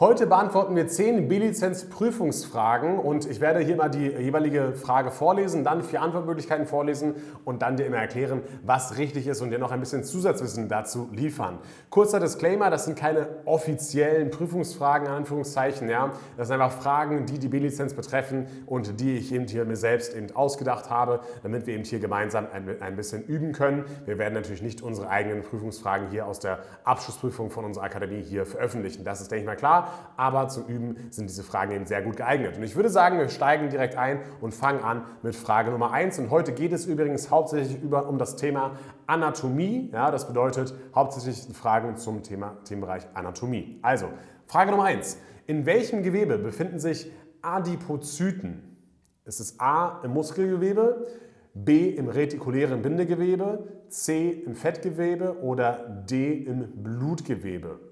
Heute 0.00 0.28
beantworten 0.28 0.76
wir 0.76 0.86
10 0.86 1.26
B-Lizenz-Prüfungsfragen 1.26 3.00
und 3.00 3.28
ich 3.28 3.40
werde 3.40 3.58
hier 3.58 3.74
mal 3.74 3.88
die 3.88 4.06
jeweilige 4.06 4.74
Frage 4.74 5.10
vorlesen, 5.10 5.64
dann 5.64 5.82
vier 5.82 6.02
Antwortmöglichkeiten 6.02 6.66
vorlesen 6.68 7.16
und 7.44 7.62
dann 7.62 7.76
dir 7.76 7.84
immer 7.84 7.96
erklären, 7.96 8.42
was 8.62 8.96
richtig 8.96 9.26
ist 9.26 9.40
und 9.40 9.50
dir 9.50 9.58
noch 9.58 9.72
ein 9.72 9.80
bisschen 9.80 10.04
Zusatzwissen 10.04 10.68
dazu 10.68 11.08
liefern. 11.10 11.58
Kurzer 11.90 12.20
Disclaimer, 12.20 12.70
das 12.70 12.84
sind 12.84 12.96
keine 12.96 13.26
offiziellen 13.44 14.30
Prüfungsfragen, 14.30 15.08
in 15.08 15.14
Anführungszeichen. 15.14 15.88
Ja. 15.88 16.12
Das 16.36 16.46
sind 16.46 16.60
einfach 16.60 16.80
Fragen, 16.80 17.26
die 17.26 17.40
die 17.40 17.48
B-Lizenz 17.48 17.92
betreffen 17.92 18.46
und 18.66 19.00
die 19.00 19.16
ich 19.16 19.32
eben 19.32 19.48
hier 19.48 19.64
mir 19.64 19.74
selbst 19.74 20.14
eben 20.14 20.30
ausgedacht 20.32 20.90
habe, 20.90 21.22
damit 21.42 21.66
wir 21.66 21.74
eben 21.74 21.82
hier 21.82 21.98
gemeinsam 21.98 22.46
ein, 22.52 22.80
ein 22.80 22.94
bisschen 22.94 23.24
üben 23.24 23.50
können. 23.50 23.84
Wir 24.06 24.16
werden 24.18 24.34
natürlich 24.34 24.62
nicht 24.62 24.80
unsere 24.80 25.08
eigenen 25.08 25.42
Prüfungsfragen 25.42 26.08
hier 26.08 26.28
aus 26.28 26.38
der 26.38 26.60
Abschlussprüfung 26.84 27.50
von 27.50 27.64
unserer 27.64 27.82
Akademie 27.82 28.22
hier 28.22 28.46
veröffentlichen. 28.46 29.02
Das 29.02 29.20
ist, 29.20 29.32
denke 29.32 29.40
ich 29.40 29.46
mal, 29.46 29.56
klar 29.56 29.87
aber 30.16 30.48
zum 30.48 30.66
Üben 30.66 30.96
sind 31.10 31.28
diese 31.28 31.42
Fragen 31.42 31.72
eben 31.72 31.86
sehr 31.86 32.02
gut 32.02 32.16
geeignet. 32.16 32.56
Und 32.56 32.62
ich 32.62 32.76
würde 32.76 32.90
sagen, 32.90 33.18
wir 33.18 33.28
steigen 33.28 33.70
direkt 33.70 33.96
ein 33.96 34.20
und 34.40 34.52
fangen 34.52 34.82
an 34.82 35.02
mit 35.22 35.36
Frage 35.36 35.70
Nummer 35.70 35.92
1. 35.92 36.18
Und 36.18 36.30
heute 36.30 36.52
geht 36.52 36.72
es 36.72 36.86
übrigens 36.86 37.30
hauptsächlich 37.30 37.82
über, 37.82 38.08
um 38.08 38.18
das 38.18 38.36
Thema 38.36 38.72
Anatomie. 39.06 39.90
Ja, 39.92 40.10
das 40.10 40.26
bedeutet 40.26 40.74
hauptsächlich 40.94 41.54
Fragen 41.56 41.96
zum 41.96 42.22
Thema, 42.22 42.56
Themenbereich 42.64 43.06
Anatomie. 43.14 43.78
Also, 43.82 44.06
Frage 44.46 44.70
Nummer 44.70 44.84
1. 44.84 45.18
In 45.46 45.66
welchem 45.66 46.02
Gewebe 46.02 46.38
befinden 46.38 46.78
sich 46.78 47.10
Adipozyten? 47.42 48.76
Ist 49.24 49.40
es 49.40 49.60
A 49.60 50.00
im 50.02 50.12
Muskelgewebe, 50.12 51.06
B 51.54 51.90
im 51.90 52.08
retikulären 52.08 52.82
Bindegewebe, 52.82 53.66
C 53.88 54.30
im 54.30 54.54
Fettgewebe 54.54 55.38
oder 55.42 56.04
D 56.08 56.34
im 56.34 56.82
Blutgewebe? 56.82 57.87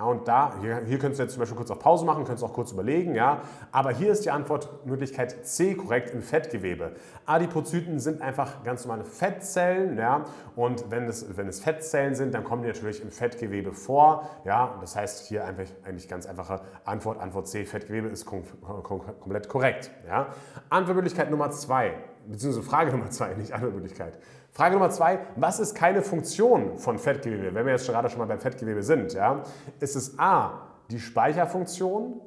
Ja, 0.00 0.06
und 0.06 0.26
da, 0.26 0.54
hier, 0.62 0.80
hier 0.86 0.98
könntest 0.98 1.18
du 1.18 1.24
jetzt 1.24 1.34
zum 1.34 1.40
Beispiel 1.40 1.58
kurz 1.58 1.70
auf 1.70 1.78
Pause 1.78 2.06
machen, 2.06 2.24
könntest 2.24 2.42
auch 2.42 2.54
kurz 2.54 2.72
überlegen, 2.72 3.14
ja. 3.14 3.42
Aber 3.70 3.90
hier 3.90 4.10
ist 4.10 4.24
die 4.24 4.30
Antwortmöglichkeit 4.30 5.44
C 5.46 5.74
korrekt 5.74 6.14
im 6.14 6.22
Fettgewebe. 6.22 6.92
Adipozyten 7.26 7.98
sind 7.98 8.22
einfach 8.22 8.64
ganz 8.64 8.86
normale 8.86 9.04
Fettzellen, 9.04 9.98
ja. 9.98 10.24
Und 10.56 10.90
wenn 10.90 11.06
es, 11.06 11.36
wenn 11.36 11.48
es 11.48 11.60
Fettzellen 11.60 12.14
sind, 12.14 12.32
dann 12.32 12.44
kommen 12.44 12.62
die 12.62 12.68
natürlich 12.68 13.02
im 13.02 13.10
Fettgewebe 13.10 13.74
vor, 13.74 14.30
ja. 14.46 14.78
Das 14.80 14.96
heißt 14.96 15.26
hier 15.26 15.44
einfach, 15.44 15.64
eigentlich 15.84 16.08
ganz 16.08 16.24
einfache 16.24 16.62
Antwort, 16.86 17.20
Antwort 17.20 17.48
C, 17.48 17.66
Fettgewebe 17.66 18.08
ist 18.08 18.24
kom 18.24 18.44
kom 18.82 19.02
komplett 19.20 19.50
korrekt, 19.50 19.90
ja. 20.08 20.28
Antwortmöglichkeit 20.70 21.30
Nummer 21.30 21.50
zwei, 21.50 21.92
beziehungsweise 22.26 22.66
Frage 22.66 22.90
Nummer 22.96 23.10
zwei, 23.10 23.34
nicht 23.34 23.52
Antwortmöglichkeit. 23.52 24.18
Frage 24.52 24.74
Nummer 24.74 24.90
zwei, 24.90 25.20
was 25.36 25.60
ist 25.60 25.74
keine 25.74 26.02
Funktion 26.02 26.78
von 26.78 26.98
Fettgewebe? 26.98 27.54
Wenn 27.54 27.66
wir 27.66 27.72
jetzt 27.72 27.86
gerade 27.86 28.10
schon 28.10 28.18
mal 28.18 28.26
beim 28.26 28.40
Fettgewebe 28.40 28.82
sind, 28.82 29.12
ja, 29.12 29.42
ist 29.78 29.94
es 29.94 30.18
A, 30.18 30.68
die 30.90 30.98
Speicherfunktion, 30.98 32.20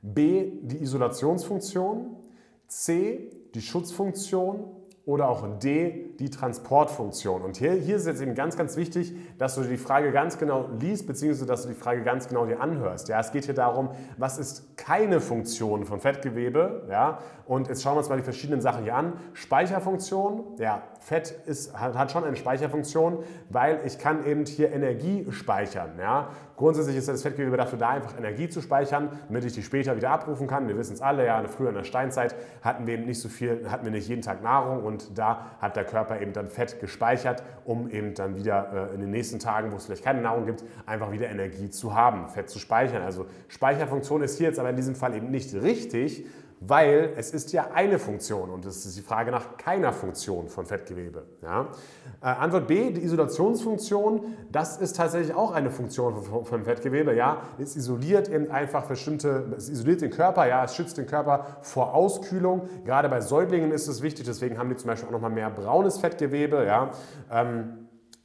B, 0.00 0.52
die 0.62 0.82
Isolationsfunktion, 0.82 2.16
C, 2.68 3.30
die 3.54 3.60
Schutzfunktion 3.60 4.64
oder 5.06 5.28
auch 5.28 5.58
D, 5.58 6.14
die 6.18 6.30
Transportfunktion. 6.30 7.42
Und 7.42 7.58
hier, 7.58 7.72
hier 7.72 7.96
ist 7.96 8.06
jetzt 8.06 8.22
eben 8.22 8.34
ganz, 8.34 8.56
ganz 8.56 8.76
wichtig, 8.76 9.14
dass 9.38 9.54
du 9.54 9.62
die 9.62 9.76
Frage 9.76 10.12
ganz 10.12 10.38
genau 10.38 10.70
liest, 10.80 11.06
beziehungsweise 11.06 11.44
dass 11.46 11.62
du 11.62 11.68
die 11.68 11.74
Frage 11.74 12.02
ganz 12.02 12.26
genau 12.28 12.46
dir 12.46 12.60
anhörst. 12.60 13.08
Ja, 13.08 13.20
es 13.20 13.30
geht 13.30 13.44
hier 13.44 13.54
darum, 13.54 13.90
was 14.16 14.38
ist 14.38 14.78
keine 14.78 15.20
Funktion 15.20 15.84
von 15.84 16.00
Fettgewebe? 16.00 16.86
Ja, 16.88 17.18
und 17.46 17.68
jetzt 17.68 17.82
schauen 17.82 17.94
wir 17.94 17.98
uns 17.98 18.08
mal 18.08 18.16
die 18.16 18.22
verschiedenen 18.22 18.62
Sachen 18.62 18.84
hier 18.84 18.94
an. 18.94 19.12
Speicherfunktion, 19.34 20.56
ja, 20.58 20.82
Fett 21.00 21.34
ist, 21.44 21.78
hat 21.78 22.10
schon 22.10 22.24
eine 22.24 22.36
Speicherfunktion, 22.36 23.18
weil 23.50 23.80
ich 23.84 23.98
kann 23.98 24.24
eben 24.24 24.46
hier 24.46 24.72
Energie 24.72 25.26
speichern. 25.30 25.98
Ja. 25.98 26.30
Grundsätzlich 26.56 26.96
ist 26.96 27.08
das 27.08 27.22
Fettgewebe 27.22 27.58
dafür 27.58 27.78
da, 27.78 27.90
einfach 27.90 28.16
Energie 28.16 28.48
zu 28.48 28.62
speichern, 28.62 29.10
damit 29.28 29.44
ich 29.44 29.52
die 29.52 29.62
später 29.62 29.96
wieder 29.96 30.10
abrufen 30.10 30.46
kann. 30.46 30.66
Wir 30.66 30.78
wissen 30.78 30.94
es 30.94 31.02
alle, 31.02 31.26
ja, 31.26 31.42
früher 31.46 31.68
in 31.68 31.74
der 31.74 31.84
Steinzeit 31.84 32.34
hatten 32.62 32.86
wir 32.86 32.94
eben 32.94 33.04
nicht 33.04 33.20
so 33.20 33.28
viel, 33.28 33.68
hatten 33.70 33.84
wir 33.84 33.92
nicht 33.92 34.08
jeden 34.08 34.22
Tag 34.22 34.42
Nahrung 34.42 34.82
und 34.84 34.93
da 35.14 35.46
hat 35.60 35.76
der 35.76 35.84
Körper 35.84 36.20
eben 36.20 36.32
dann 36.32 36.48
Fett 36.48 36.80
gespeichert, 36.80 37.42
um 37.64 37.90
eben 37.90 38.14
dann 38.14 38.36
wieder 38.36 38.90
äh, 38.90 38.94
in 38.94 39.00
den 39.00 39.10
nächsten 39.10 39.38
Tagen, 39.38 39.72
wo 39.72 39.76
es 39.76 39.86
vielleicht 39.86 40.04
keine 40.04 40.20
Nahrung 40.20 40.46
gibt, 40.46 40.64
einfach 40.86 41.12
wieder 41.12 41.28
Energie 41.28 41.70
zu 41.70 41.94
haben, 41.94 42.28
Fett 42.28 42.50
zu 42.50 42.58
speichern. 42.58 43.02
Also 43.02 43.26
Speicherfunktion 43.48 44.22
ist 44.22 44.38
hier 44.38 44.48
jetzt 44.48 44.58
aber 44.58 44.70
in 44.70 44.76
diesem 44.76 44.94
Fall 44.94 45.14
eben 45.14 45.30
nicht 45.30 45.54
richtig, 45.54 46.26
weil 46.66 47.12
es 47.16 47.30
ist 47.30 47.52
ja 47.52 47.70
eine 47.74 47.98
Funktion 47.98 48.50
und 48.50 48.64
es 48.64 48.86
ist 48.86 48.96
die 48.96 49.02
Frage 49.02 49.30
nach 49.30 49.56
keiner 49.56 49.92
Funktion 49.92 50.48
von 50.48 50.66
Fettgewebe. 50.66 51.24
Ja? 51.42 51.68
Äh, 52.22 52.26
Antwort 52.26 52.66
B, 52.66 52.90
die 52.90 53.02
Isolationsfunktion, 53.02 54.34
das 54.50 54.78
ist 54.78 54.96
tatsächlich 54.96 55.34
auch 55.34 55.52
eine 55.52 55.70
Funktion 55.70 56.22
von, 56.22 56.44
von 56.44 56.64
Fettgewebe. 56.64 57.14
Ja? 57.14 57.42
Es 57.58 57.76
isoliert 57.76 58.28
eben 58.28 58.50
einfach 58.50 58.86
bestimmte, 58.86 59.54
es 59.56 59.68
isoliert 59.68 60.00
den 60.00 60.10
Körper, 60.10 60.46
ja? 60.46 60.64
es 60.64 60.74
schützt 60.74 60.96
den 60.96 61.06
Körper 61.06 61.58
vor 61.62 61.94
Auskühlung. 61.94 62.68
Gerade 62.84 63.08
bei 63.08 63.20
Säuglingen 63.20 63.70
ist 63.70 63.88
es 63.88 64.02
wichtig, 64.02 64.24
deswegen 64.26 64.58
haben 64.58 64.70
die 64.70 64.76
zum 64.76 64.88
Beispiel 64.88 65.08
auch 65.08 65.12
nochmal 65.12 65.30
mehr 65.30 65.50
braunes 65.50 65.98
Fettgewebe. 65.98 66.64
Ja? 66.64 66.90
Ähm, 67.30 67.84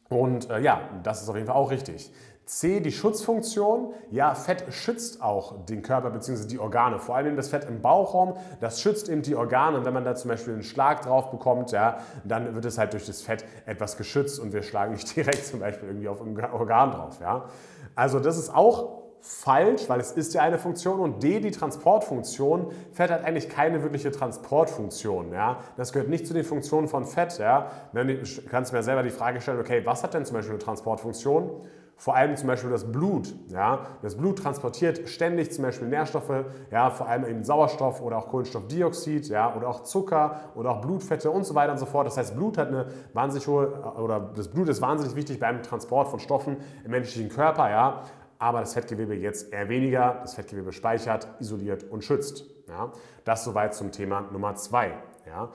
und 0.09 0.49
äh, 0.49 0.59
ja, 0.59 0.81
das 1.03 1.21
ist 1.21 1.29
auf 1.29 1.35
jeden 1.35 1.47
Fall 1.47 1.55
auch 1.55 1.71
richtig. 1.71 2.11
C, 2.49 2.79
die 2.79 2.91
Schutzfunktion. 2.91 3.93
Ja, 4.09 4.33
Fett 4.33 4.63
schützt 4.71 5.21
auch 5.21 5.65
den 5.65 5.83
Körper 5.83 6.09
bzw. 6.09 6.47
die 6.47 6.57
Organe. 6.57 6.97
Vor 6.97 7.15
allem 7.15 7.35
das 7.35 7.49
Fett 7.49 7.65
im 7.65 7.83
Bauchraum, 7.83 8.33
das 8.59 8.81
schützt 8.81 9.07
eben 9.07 9.21
die 9.21 9.35
Organe. 9.35 9.77
Und 9.77 9.85
wenn 9.85 9.93
man 9.93 10.03
da 10.03 10.15
zum 10.15 10.29
Beispiel 10.29 10.53
einen 10.53 10.63
Schlag 10.63 11.03
drauf 11.03 11.29
bekommt, 11.29 11.71
ja, 11.71 11.99
dann 12.23 12.55
wird 12.55 12.65
es 12.65 12.79
halt 12.79 12.93
durch 12.93 13.05
das 13.05 13.21
Fett 13.21 13.45
etwas 13.67 13.97
geschützt 13.97 14.39
und 14.39 14.51
wir 14.51 14.63
schlagen 14.63 14.93
nicht 14.93 15.15
direkt 15.15 15.45
zum 15.45 15.59
Beispiel 15.59 15.89
irgendwie 15.89 16.07
auf 16.07 16.21
ein 16.21 16.43
Organ 16.51 16.89
drauf. 16.89 17.19
Ja. 17.21 17.45
Also 17.93 18.19
das 18.19 18.35
ist 18.35 18.49
auch 18.49 18.97
falsch, 19.21 19.87
weil 19.87 19.99
es 19.99 20.11
ist 20.11 20.33
ja 20.33 20.41
eine 20.41 20.57
Funktion 20.57 20.99
und 21.01 21.21
D, 21.21 21.41
die 21.41 21.51
Transportfunktion. 21.51 22.71
Fett 22.93 23.11
hat 23.11 23.25
eigentlich 23.25 23.47
keine 23.47 23.83
wirkliche 23.83 24.09
Transportfunktion. 24.09 25.33
Ja? 25.33 25.59
Das 25.77 25.93
gehört 25.93 26.09
nicht 26.09 26.25
zu 26.25 26.33
den 26.33 26.43
Funktionen 26.43 26.87
von 26.87 27.05
Fett. 27.05 27.37
Ja? 27.37 27.69
Dann 27.93 28.23
kannst 28.49 28.71
du 28.71 28.75
mir 28.75 28.81
selber 28.81 29.03
die 29.03 29.11
Frage 29.11 29.39
stellen, 29.39 29.59
okay, 29.59 29.85
was 29.85 30.01
hat 30.01 30.15
denn 30.15 30.25
zum 30.25 30.35
Beispiel 30.35 30.55
eine 30.55 30.63
Transportfunktion? 30.63 31.51
Vor 31.99 32.15
allem 32.15 32.37
zum 32.37 32.47
Beispiel 32.47 32.69
das 32.69 32.89
Blut. 32.89 33.35
Ja? 33.49 33.81
Das 34.01 34.15
Blut 34.15 34.39
transportiert 34.39 35.09
ständig 35.09 35.51
zum 35.51 35.65
Beispiel 35.65 35.87
Nährstoffe, 35.89 36.45
ja, 36.71 36.89
vor 36.89 37.07
allem 37.07 37.25
eben 37.25 37.43
Sauerstoff 37.43 38.01
oder 38.01 38.17
auch 38.17 38.29
Kohlenstoffdioxid 38.29 39.27
ja, 39.27 39.53
oder 39.53 39.67
auch 39.67 39.83
Zucker 39.83 40.39
oder 40.55 40.71
auch 40.71 40.81
Blutfette 40.81 41.29
und 41.29 41.43
so 41.43 41.55
weiter 41.55 41.73
und 41.73 41.77
so 41.77 41.85
fort. 41.85 42.07
Das 42.07 42.17
heißt, 42.17 42.35
Blut 42.35 42.57
hat 42.57 42.69
eine 42.69 42.87
wahnsinnig 43.13 43.47
hohe, 43.47 43.67
oder 43.97 44.31
das 44.33 44.47
Blut 44.47 44.69
ist 44.69 44.81
wahnsinnig 44.81 45.15
wichtig 45.15 45.41
beim 45.41 45.61
Transport 45.61 46.07
von 46.07 46.19
Stoffen 46.19 46.57
im 46.85 46.91
menschlichen 46.91 47.29
Körper. 47.29 47.69
Ja? 47.69 48.03
aber 48.39 48.61
das 48.61 48.73
Fettgewebe 48.73 49.15
jetzt 49.15 49.53
eher 49.53 49.67
weniger. 49.69 50.19
Das 50.21 50.33
Fettgewebe 50.33 50.71
speichert, 50.71 51.27
isoliert 51.39 51.83
und 51.83 52.03
schützt. 52.03 52.45
Ja? 52.67 52.91
Das 53.25 53.43
soweit 53.43 53.75
zum 53.75 53.91
Thema 53.91 54.21
Nummer 54.31 54.55
zwei. 54.55 54.93
Ja? 55.27 55.49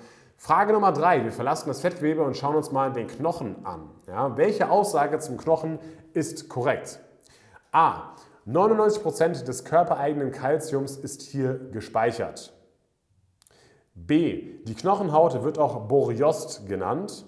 Frage 0.44 0.74
Nummer 0.74 0.92
drei. 0.92 1.24
Wir 1.24 1.32
verlassen 1.32 1.68
das 1.68 1.80
Fettgewebe 1.80 2.22
und 2.22 2.36
schauen 2.36 2.54
uns 2.54 2.70
mal 2.70 2.92
den 2.92 3.06
Knochen 3.06 3.64
an. 3.64 3.88
Ja? 4.06 4.36
Welche 4.36 4.68
Aussage 4.68 5.18
zum 5.18 5.38
Knochen 5.38 5.78
ist 6.12 6.50
korrekt? 6.50 7.00
A. 7.72 8.14
99% 8.46 9.44
des 9.44 9.64
körpereigenen 9.64 10.32
Kalziums 10.32 10.98
ist 10.98 11.22
hier 11.22 11.54
gespeichert. 11.72 12.52
B. 13.94 14.58
Die 14.64 14.74
Knochenhaut 14.74 15.42
wird 15.44 15.58
auch 15.58 15.88
Boriost 15.88 16.68
genannt. 16.68 17.24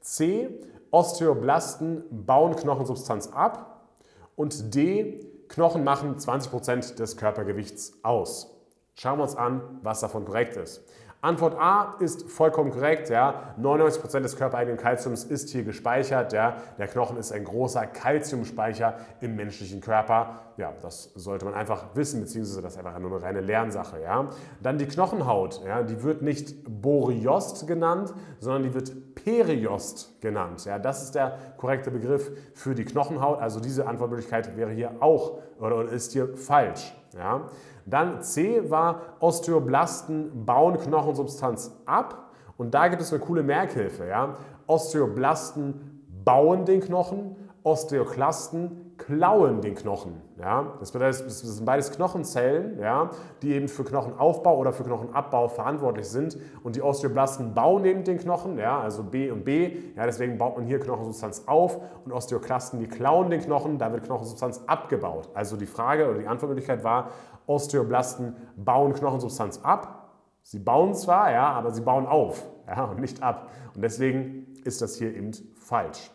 C. 0.00 0.58
Osteoblasten 0.90 2.02
bauen 2.10 2.56
Knochensubstanz 2.56 3.28
ab. 3.28 3.92
Und 4.34 4.74
D, 4.74 5.20
Knochen 5.48 5.84
machen 5.84 6.16
20% 6.16 6.96
des 6.96 7.16
Körpergewichts 7.16 7.92
aus. 8.02 8.50
Schauen 8.96 9.18
wir 9.18 9.22
uns 9.22 9.36
an, 9.36 9.78
was 9.82 10.00
davon 10.00 10.24
korrekt 10.24 10.56
ist. 10.56 10.84
Antwort 11.24 11.56
A 11.58 11.96
ist 12.00 12.30
vollkommen 12.30 12.70
korrekt. 12.70 13.08
Ja. 13.08 13.54
99% 13.58 14.20
des 14.20 14.36
körpereigenen 14.36 14.78
Kalziums 14.78 15.24
ist 15.24 15.48
hier 15.48 15.64
gespeichert. 15.64 16.34
Ja. 16.34 16.56
Der 16.78 16.86
Knochen 16.86 17.16
ist 17.16 17.32
ein 17.32 17.44
großer 17.44 17.86
Kalziumspeicher 17.86 18.98
im 19.22 19.34
menschlichen 19.34 19.80
Körper. 19.80 20.40
Ja, 20.58 20.72
das 20.82 21.12
sollte 21.14 21.46
man 21.46 21.54
einfach 21.54 21.86
wissen, 21.94 22.20
beziehungsweise 22.20 22.60
das 22.60 22.74
ist 22.74 22.78
einfach 22.78 22.98
nur 22.98 23.10
eine 23.12 23.22
reine 23.22 23.40
Lernsache. 23.40 24.02
Ja. 24.02 24.28
Dann 24.62 24.76
die 24.76 24.86
Knochenhaut. 24.86 25.62
Ja. 25.64 25.82
Die 25.82 26.02
wird 26.02 26.20
nicht 26.20 26.82
Boriost 26.82 27.66
genannt, 27.66 28.12
sondern 28.38 28.64
die 28.64 28.74
wird 28.74 29.14
Periost 29.14 30.20
genannt. 30.20 30.66
Ja. 30.66 30.78
Das 30.78 31.02
ist 31.02 31.14
der 31.14 31.38
korrekte 31.56 31.90
Begriff 31.90 32.30
für 32.52 32.74
die 32.74 32.84
Knochenhaut. 32.84 33.40
Also 33.40 33.60
diese 33.60 33.86
Antwortmöglichkeit 33.86 34.56
wäre 34.58 34.72
hier 34.72 34.92
auch 35.00 35.38
oder 35.58 35.88
ist 35.88 36.12
hier 36.12 36.36
falsch. 36.36 36.94
Ja. 37.16 37.48
Dann 37.86 38.22
C 38.22 38.70
war 38.70 39.00
Osteoblasten 39.20 40.44
bauen 40.44 40.78
Knochensubstanz 40.78 41.72
ab. 41.86 42.30
Und 42.56 42.74
da 42.74 42.88
gibt 42.88 43.02
es 43.02 43.12
eine 43.12 43.20
coole 43.20 43.42
Merkhilfe. 43.42 44.06
Ja? 44.06 44.36
Osteoblasten 44.66 46.06
bauen 46.24 46.64
den 46.64 46.80
Knochen, 46.80 47.36
Osteoklasten 47.62 48.83
klauen 48.98 49.60
den 49.60 49.74
Knochen. 49.74 50.20
Ja? 50.38 50.74
Das, 50.80 50.92
bedeutet, 50.92 51.26
das 51.26 51.40
sind 51.40 51.64
beides 51.64 51.90
Knochenzellen, 51.90 52.78
ja, 52.78 53.10
die 53.42 53.52
eben 53.52 53.68
für 53.68 53.84
Knochenaufbau 53.84 54.56
oder 54.58 54.72
für 54.72 54.84
Knochenabbau 54.84 55.48
verantwortlich 55.48 56.08
sind. 56.08 56.36
Und 56.62 56.76
die 56.76 56.82
Osteoblasten 56.82 57.54
bauen 57.54 57.84
eben 57.84 58.04
den 58.04 58.18
Knochen, 58.18 58.58
ja, 58.58 58.80
also 58.80 59.02
B 59.02 59.30
und 59.30 59.44
B. 59.44 59.76
Ja, 59.96 60.06
deswegen 60.06 60.38
baut 60.38 60.56
man 60.56 60.66
hier 60.66 60.80
Knochensubstanz 60.80 61.44
auf. 61.46 61.78
Und 62.04 62.12
Osteoklasten, 62.12 62.78
die 62.80 62.88
klauen 62.88 63.30
den 63.30 63.40
Knochen, 63.40 63.78
da 63.78 63.92
wird 63.92 64.04
Knochensubstanz 64.04 64.62
abgebaut. 64.66 65.28
Also 65.34 65.56
die 65.56 65.66
Frage 65.66 66.08
oder 66.08 66.18
die 66.18 66.26
Antwortmöglichkeit 66.26 66.84
war, 66.84 67.10
Osteoblasten 67.46 68.36
bauen 68.56 68.92
Knochensubstanz 68.94 69.60
ab. 69.62 70.10
Sie 70.42 70.58
bauen 70.58 70.94
zwar, 70.94 71.32
ja, 71.32 71.50
aber 71.52 71.70
sie 71.70 71.80
bauen 71.80 72.06
auf 72.06 72.44
ja, 72.66 72.84
und 72.84 73.00
nicht 73.00 73.22
ab. 73.22 73.50
Und 73.74 73.82
deswegen 73.82 74.46
ist 74.64 74.82
das 74.82 74.96
hier 74.96 75.14
eben 75.14 75.32
falsch. 75.54 76.10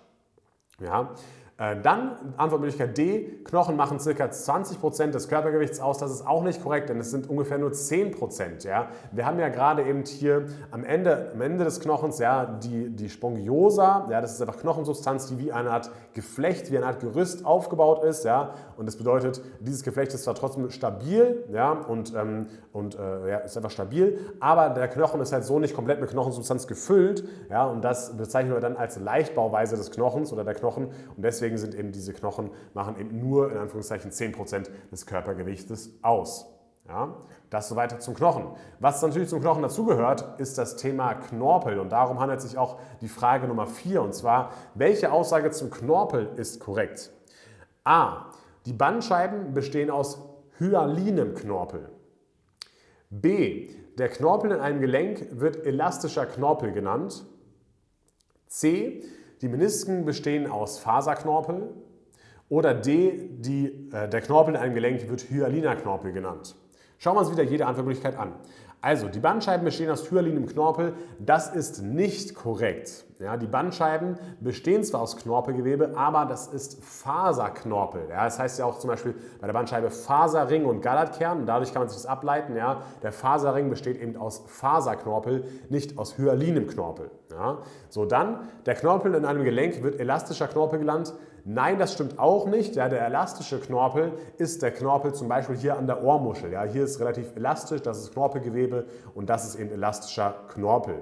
Ja. 0.79 1.09
Äh, 1.59 1.75
dann 1.81 2.15
Antwortmöglichkeit 2.37 2.97
D, 2.97 3.41
Knochen 3.43 3.75
machen 3.75 3.97
ca. 3.97 4.25
20% 4.25 5.11
des 5.11 5.27
Körpergewichts 5.27 5.81
aus. 5.81 5.97
Das 5.97 6.09
ist 6.09 6.25
auch 6.25 6.41
nicht 6.43 6.63
korrekt, 6.63 6.89
denn 6.89 6.99
es 6.99 7.11
sind 7.11 7.29
ungefähr 7.29 7.57
nur 7.57 7.71
10%. 7.71 8.65
Ja? 8.65 8.87
Wir 9.11 9.25
haben 9.25 9.37
ja 9.39 9.49
gerade 9.49 9.83
eben 9.83 10.05
hier 10.05 10.45
am 10.71 10.85
Ende, 10.85 11.31
am 11.33 11.41
Ende 11.41 11.65
des 11.65 11.81
Knochens 11.81 12.19
ja, 12.19 12.45
die, 12.45 12.89
die 12.89 13.09
Spongiosa. 13.09 14.07
Ja, 14.09 14.21
das 14.21 14.33
ist 14.33 14.41
einfach 14.41 14.57
Knochensubstanz, 14.57 15.27
die 15.27 15.37
wie 15.37 15.51
eine 15.51 15.71
Art 15.71 15.91
Geflecht, 16.13 16.71
wie 16.71 16.77
eine 16.77 16.85
Art 16.85 17.01
Gerüst 17.01 17.45
aufgebaut 17.45 18.05
ist. 18.05 18.23
Ja? 18.23 18.53
Und 18.77 18.85
das 18.85 18.95
bedeutet, 18.95 19.41
dieses 19.59 19.83
Geflecht 19.83 20.13
ist 20.13 20.23
zwar 20.23 20.35
trotzdem 20.35 20.69
stabil 20.71 21.43
ja? 21.51 21.73
und, 21.73 22.13
ähm, 22.15 22.47
und 22.71 22.97
äh, 22.97 23.31
ja, 23.31 23.37
ist 23.39 23.57
einfach 23.57 23.71
stabil, 23.71 24.17
aber 24.39 24.69
der 24.69 24.87
Knochen 24.87 25.19
ist 25.19 25.33
halt 25.33 25.43
so 25.43 25.59
nicht 25.59 25.75
komplett 25.75 25.99
mit 25.99 26.09
Knochensubstanz 26.09 26.67
gefüllt. 26.67 27.25
Ja? 27.49 27.65
Und 27.65 27.81
das 27.83 28.15
bezeichnen 28.15 28.53
wir 28.53 28.61
dann 28.61 28.77
als 28.77 28.97
Leichtbauweise 28.97 29.75
des 29.75 29.91
Knochens 29.91 30.31
oder 30.31 30.45
der 30.45 30.53
Knochen. 30.53 30.85
Und 30.85 31.23
deswegen 31.23 31.48
deswegen 31.49 31.57
sind 31.57 31.75
eben 31.75 31.91
diese 31.91 32.13
Knochen, 32.13 32.51
machen 32.73 32.99
eben 32.99 33.19
nur 33.19 33.51
in 33.51 33.57
Anführungszeichen 33.57 34.11
10% 34.11 34.69
des 34.91 35.05
Körpergewichtes 35.05 35.99
aus. 36.01 36.45
Ja, 36.87 37.17
das 37.51 37.69
soweit 37.69 38.01
zum 38.01 38.15
Knochen. 38.15 38.47
Was 38.79 39.01
natürlich 39.03 39.29
zum 39.29 39.41
Knochen 39.41 39.61
dazugehört, 39.61 40.39
ist 40.39 40.57
das 40.57 40.75
Thema 40.75 41.13
Knorpel. 41.13 41.77
Und 41.77 41.91
darum 41.91 42.19
handelt 42.19 42.41
sich 42.41 42.57
auch 42.57 42.79
die 43.01 43.07
Frage 43.07 43.47
Nummer 43.47 43.67
4. 43.67 44.01
Und 44.01 44.15
zwar, 44.15 44.53
welche 44.73 45.11
Aussage 45.11 45.51
zum 45.51 45.69
Knorpel 45.69 46.29
ist 46.37 46.59
korrekt? 46.59 47.11
A. 47.83 48.31
Die 48.65 48.73
Bandscheiben 48.73 49.53
bestehen 49.53 49.91
aus 49.91 50.19
hyalinem 50.57 51.35
Knorpel. 51.35 51.89
B. 53.11 53.69
Der 53.99 54.09
Knorpel 54.09 54.51
in 54.51 54.59
einem 54.59 54.81
Gelenk 54.81 55.27
wird 55.31 55.65
elastischer 55.65 56.25
Knorpel 56.25 56.71
genannt. 56.71 57.23
C. 58.47 59.03
Die 59.41 59.47
Menisken 59.47 60.05
bestehen 60.05 60.49
aus 60.49 60.79
Faserknorpel. 60.79 61.69
Oder 62.49 62.73
D, 62.73 63.29
die, 63.37 63.89
äh, 63.91 64.09
der 64.09 64.21
Knorpel 64.21 64.55
in 64.55 64.59
einem 64.59 64.73
Gelenk 64.73 65.07
wird 65.07 65.29
hyaliner 65.29 65.75
Knorpel 65.75 66.11
genannt. 66.11 66.55
Schauen 66.97 67.15
wir 67.15 67.21
uns 67.21 67.31
wieder 67.31 67.43
jede 67.43 67.65
Antwortmöglichkeit 67.65 68.17
an. 68.17 68.33
Also, 68.81 69.09
die 69.09 69.19
Bandscheiben 69.19 69.65
bestehen 69.65 69.89
aus 69.89 70.09
hyalinem 70.09 70.45
Knorpel. 70.45 70.93
Das 71.19 71.53
ist 71.53 71.81
nicht 71.81 72.33
korrekt. 72.33 73.05
Ja, 73.19 73.35
die 73.35 73.47
Bandscheiben 73.47 74.17
bestehen 74.39 74.85
zwar 74.85 75.01
aus 75.01 75.17
Knorpelgewebe, 75.17 75.91
aber 75.97 76.25
das 76.25 76.47
ist 76.47 76.81
Faserknorpel. 76.81 78.03
Ja, 78.09 78.23
das 78.23 78.39
heißt 78.39 78.59
ja 78.59 78.63
auch 78.63 78.79
zum 78.79 78.89
Beispiel 78.89 79.13
bei 79.41 79.47
der 79.47 79.53
Bandscheibe 79.53 79.91
Faserring 79.91 80.63
und 80.63 80.79
Gallertkern. 80.81 81.45
Dadurch 81.45 81.73
kann 81.73 81.81
man 81.81 81.89
sich 81.89 81.97
das 81.97 82.05
ableiten. 82.05 82.55
Ja. 82.55 82.83
Der 83.03 83.11
Faserring 83.11 83.69
besteht 83.69 84.01
eben 84.01 84.15
aus 84.15 84.43
Faserknorpel, 84.47 85.43
nicht 85.67 85.97
aus 85.97 86.17
hyalinem 86.17 86.67
Knorpel. 86.67 87.11
Ja. 87.31 87.57
So, 87.89 88.05
dann, 88.05 88.47
der 88.65 88.75
Knorpel 88.75 89.13
in 89.13 89.25
einem 89.25 89.43
Gelenk 89.43 89.83
wird 89.83 89.99
elastischer 89.99 90.47
Knorpel 90.47 90.79
genannt. 90.79 91.13
Nein, 91.51 91.79
das 91.79 91.93
stimmt 91.93 92.19
auch 92.19 92.45
nicht. 92.45 92.75
Ja, 92.75 92.89
der 92.89 93.03
elastische 93.03 93.59
Knorpel 93.59 94.13
ist 94.37 94.61
der 94.61 94.69
Knorpel 94.69 95.15
zum 95.15 95.27
Beispiel 95.27 95.57
hier 95.57 95.79
an 95.79 95.87
der 95.87 96.03
Ohrmuschel. 96.03 96.51
Ja, 96.51 96.61
hier 96.61 96.83
ist 96.83 96.99
relativ 96.99 97.35
elastisch, 97.35 97.81
das 97.81 97.97
ist 97.97 98.13
Knorpelgewebe 98.13 98.85
und 99.15 99.31
das 99.31 99.47
ist 99.47 99.55
eben 99.55 99.71
elastischer 99.71 100.35
Knorpel. 100.49 101.01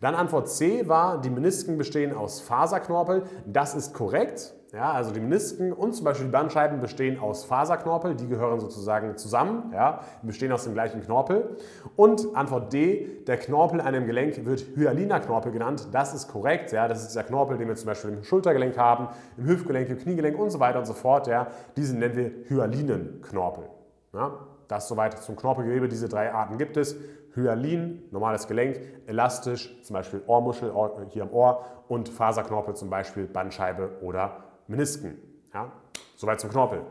Dann 0.00 0.16
Antwort 0.16 0.48
C 0.48 0.88
war, 0.88 1.20
die 1.20 1.30
Menisken 1.30 1.78
bestehen 1.78 2.12
aus 2.12 2.40
Faserknorpel. 2.40 3.22
Das 3.46 3.76
ist 3.76 3.94
korrekt. 3.94 4.52
Ja, 4.74 4.90
also 4.90 5.12
die 5.12 5.20
Menisken 5.20 5.72
und 5.72 5.92
zum 5.92 6.04
Beispiel 6.04 6.26
die 6.26 6.32
Bandscheiben 6.32 6.80
bestehen 6.80 7.20
aus 7.20 7.44
Faserknorpel, 7.44 8.16
die 8.16 8.26
gehören 8.26 8.58
sozusagen 8.58 9.16
zusammen, 9.16 9.70
ja, 9.72 10.00
bestehen 10.22 10.50
aus 10.50 10.64
dem 10.64 10.74
gleichen 10.74 11.00
Knorpel. 11.00 11.56
Und 11.94 12.34
Antwort 12.34 12.72
D, 12.72 13.22
der 13.24 13.36
Knorpel 13.36 13.80
an 13.80 13.86
einem 13.86 14.06
Gelenk 14.06 14.44
wird 14.44 14.66
hyaliner 14.74 15.20
Knorpel 15.20 15.52
genannt. 15.52 15.86
Das 15.92 16.12
ist 16.12 16.26
korrekt, 16.26 16.72
ja, 16.72 16.88
das 16.88 17.04
ist 17.04 17.14
der 17.14 17.22
Knorpel, 17.22 17.56
den 17.56 17.68
wir 17.68 17.76
zum 17.76 17.86
Beispiel 17.86 18.10
im 18.14 18.24
Schultergelenk 18.24 18.76
haben, 18.76 19.10
im 19.36 19.46
Hüftgelenk, 19.46 19.88
im 19.90 19.98
Kniegelenk 19.98 20.36
und 20.36 20.50
so 20.50 20.58
weiter 20.58 20.80
und 20.80 20.86
so 20.86 20.94
fort. 20.94 21.28
Ja. 21.28 21.46
Diesen 21.76 22.00
nennen 22.00 22.16
wir 22.16 22.32
hyalinen 22.48 23.22
Knorpel. 23.22 23.66
Ja. 24.12 24.40
Das 24.66 24.88
soweit 24.88 25.16
zum 25.18 25.36
Knorpelgewebe, 25.36 25.86
diese 25.86 26.08
drei 26.08 26.32
Arten 26.32 26.58
gibt 26.58 26.76
es. 26.76 26.96
Hyalin, 27.34 28.02
normales 28.10 28.48
Gelenk, 28.48 28.80
elastisch, 29.06 29.80
zum 29.82 29.94
Beispiel 29.94 30.22
Ohrmuschel 30.26 30.72
hier 31.10 31.22
am 31.22 31.32
Ohr 31.32 31.64
und 31.86 32.08
Faserknorpel, 32.08 32.74
zum 32.74 32.90
Beispiel 32.90 33.26
Bandscheibe 33.26 33.98
oder 34.00 34.44
Menisken. 34.68 35.18
Ja? 35.52 35.72
Soweit 36.16 36.40
zum 36.40 36.50
Knorpel. 36.50 36.82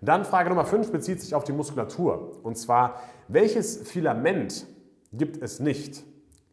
Dann 0.00 0.24
Frage 0.24 0.50
Nummer 0.50 0.64
5 0.64 0.92
bezieht 0.92 1.20
sich 1.20 1.34
auf 1.34 1.44
die 1.44 1.52
Muskulatur. 1.52 2.40
Und 2.42 2.56
zwar, 2.56 3.00
welches 3.28 3.88
Filament 3.88 4.66
gibt 5.12 5.42
es 5.42 5.60
nicht? 5.60 6.04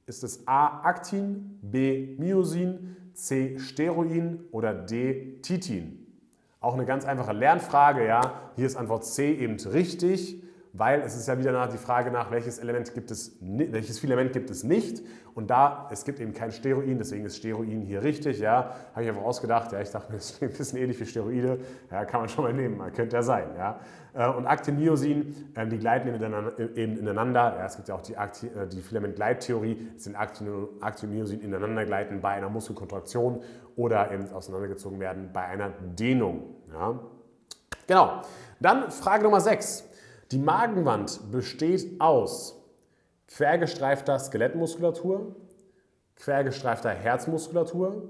Ist 0.06 0.24
es 0.24 0.48
A. 0.48 0.82
Aktin, 0.84 1.60
B. 1.62 2.16
Myosin, 2.18 2.96
C. 3.14 3.60
Steroin 3.60 4.46
oder 4.52 4.74
D. 4.74 5.40
Titin? 5.42 6.06
Auch 6.60 6.76
eine 6.76 6.86
ganz 6.86 7.06
einfache 7.06 7.34
Lernfrage. 7.34 8.06
Ja? 8.06 8.52
Hier 8.56 8.66
ist 8.66 8.76
Antwort 8.76 9.06
C 9.06 9.34
eben 9.34 9.58
richtig 9.60 10.42
weil 10.74 11.02
es 11.02 11.16
ist 11.16 11.28
ja 11.28 11.38
wieder 11.38 11.68
die 11.68 11.78
Frage 11.78 12.12
nach, 12.12 12.32
welches 12.32 12.58
Element 12.58 12.94
gibt 12.94 13.12
es, 13.12 13.38
welches 13.42 14.00
Filament 14.00 14.32
gibt 14.32 14.50
es 14.50 14.64
nicht. 14.64 15.02
Und 15.34 15.50
da, 15.50 15.88
es 15.92 16.04
gibt 16.04 16.20
eben 16.20 16.34
kein 16.34 16.52
Steroin, 16.52 16.98
deswegen 16.98 17.26
ist 17.26 17.38
Steroin 17.38 17.82
hier 17.82 18.04
richtig. 18.04 18.40
Ja, 18.40 18.76
habe 18.94 19.04
ich 19.04 19.10
einfach 19.10 19.24
ausgedacht. 19.24 19.72
Ja, 19.72 19.82
ich 19.82 19.92
dachte 19.92 20.12
mir, 20.12 20.18
das 20.18 20.32
ist 20.32 20.44
ein 20.44 20.50
bisschen 20.50 20.80
ähnlich 20.80 21.00
wie 21.00 21.06
Steroide. 21.06 21.60
Ja, 21.90 22.06
kann 22.06 22.22
man 22.22 22.30
schon 22.30 22.44
mal 22.44 22.54
nehmen, 22.54 22.80
könnte 22.94 23.16
ja 23.16 23.24
sein. 23.24 23.48
Ja. 23.58 23.80
Äh, 24.14 24.30
und 24.30 24.46
Actin-Myosin, 24.46 25.52
ähm, 25.56 25.70
die 25.70 25.78
gleiten 25.78 26.08
eben 26.76 26.98
ineinander. 26.98 27.56
Ja, 27.58 27.66
es 27.66 27.76
gibt 27.76 27.88
ja 27.88 27.96
auch 27.96 28.02
die, 28.02 28.14
äh, 28.14 28.68
die 28.68 28.82
Filamentgleittheorie, 28.82 29.92
dass 29.94 30.04
sind 30.04 30.16
Actin-Myosin 30.16 31.42
ineinander 31.42 31.86
gleiten 31.86 32.22
bei 32.22 32.30
einer 32.30 32.50
Muskelkontraktion 32.50 33.42
oder 33.76 34.12
eben 34.12 34.32
auseinandergezogen 34.32 35.00
werden 35.00 35.30
bei 35.32 35.46
einer 35.46 35.70
Dehnung. 35.70 36.56
Ja. 36.72 37.00
Genau. 37.88 38.22
Dann 38.60 38.92
Frage 38.92 39.24
Nummer 39.24 39.42
6. 39.42 39.91
Die 40.32 40.38
Magenwand 40.38 41.30
besteht 41.30 42.00
aus 42.00 42.58
quergestreifter 43.28 44.18
Skelettmuskulatur, 44.18 45.36
quergestreifter 46.16 46.92
Herzmuskulatur, 46.92 48.10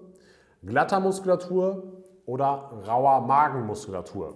glatter 0.63 0.99
Muskulatur 0.99 2.03
oder 2.27 2.83
rauer 2.87 3.21
Magenmuskulatur. 3.21 4.35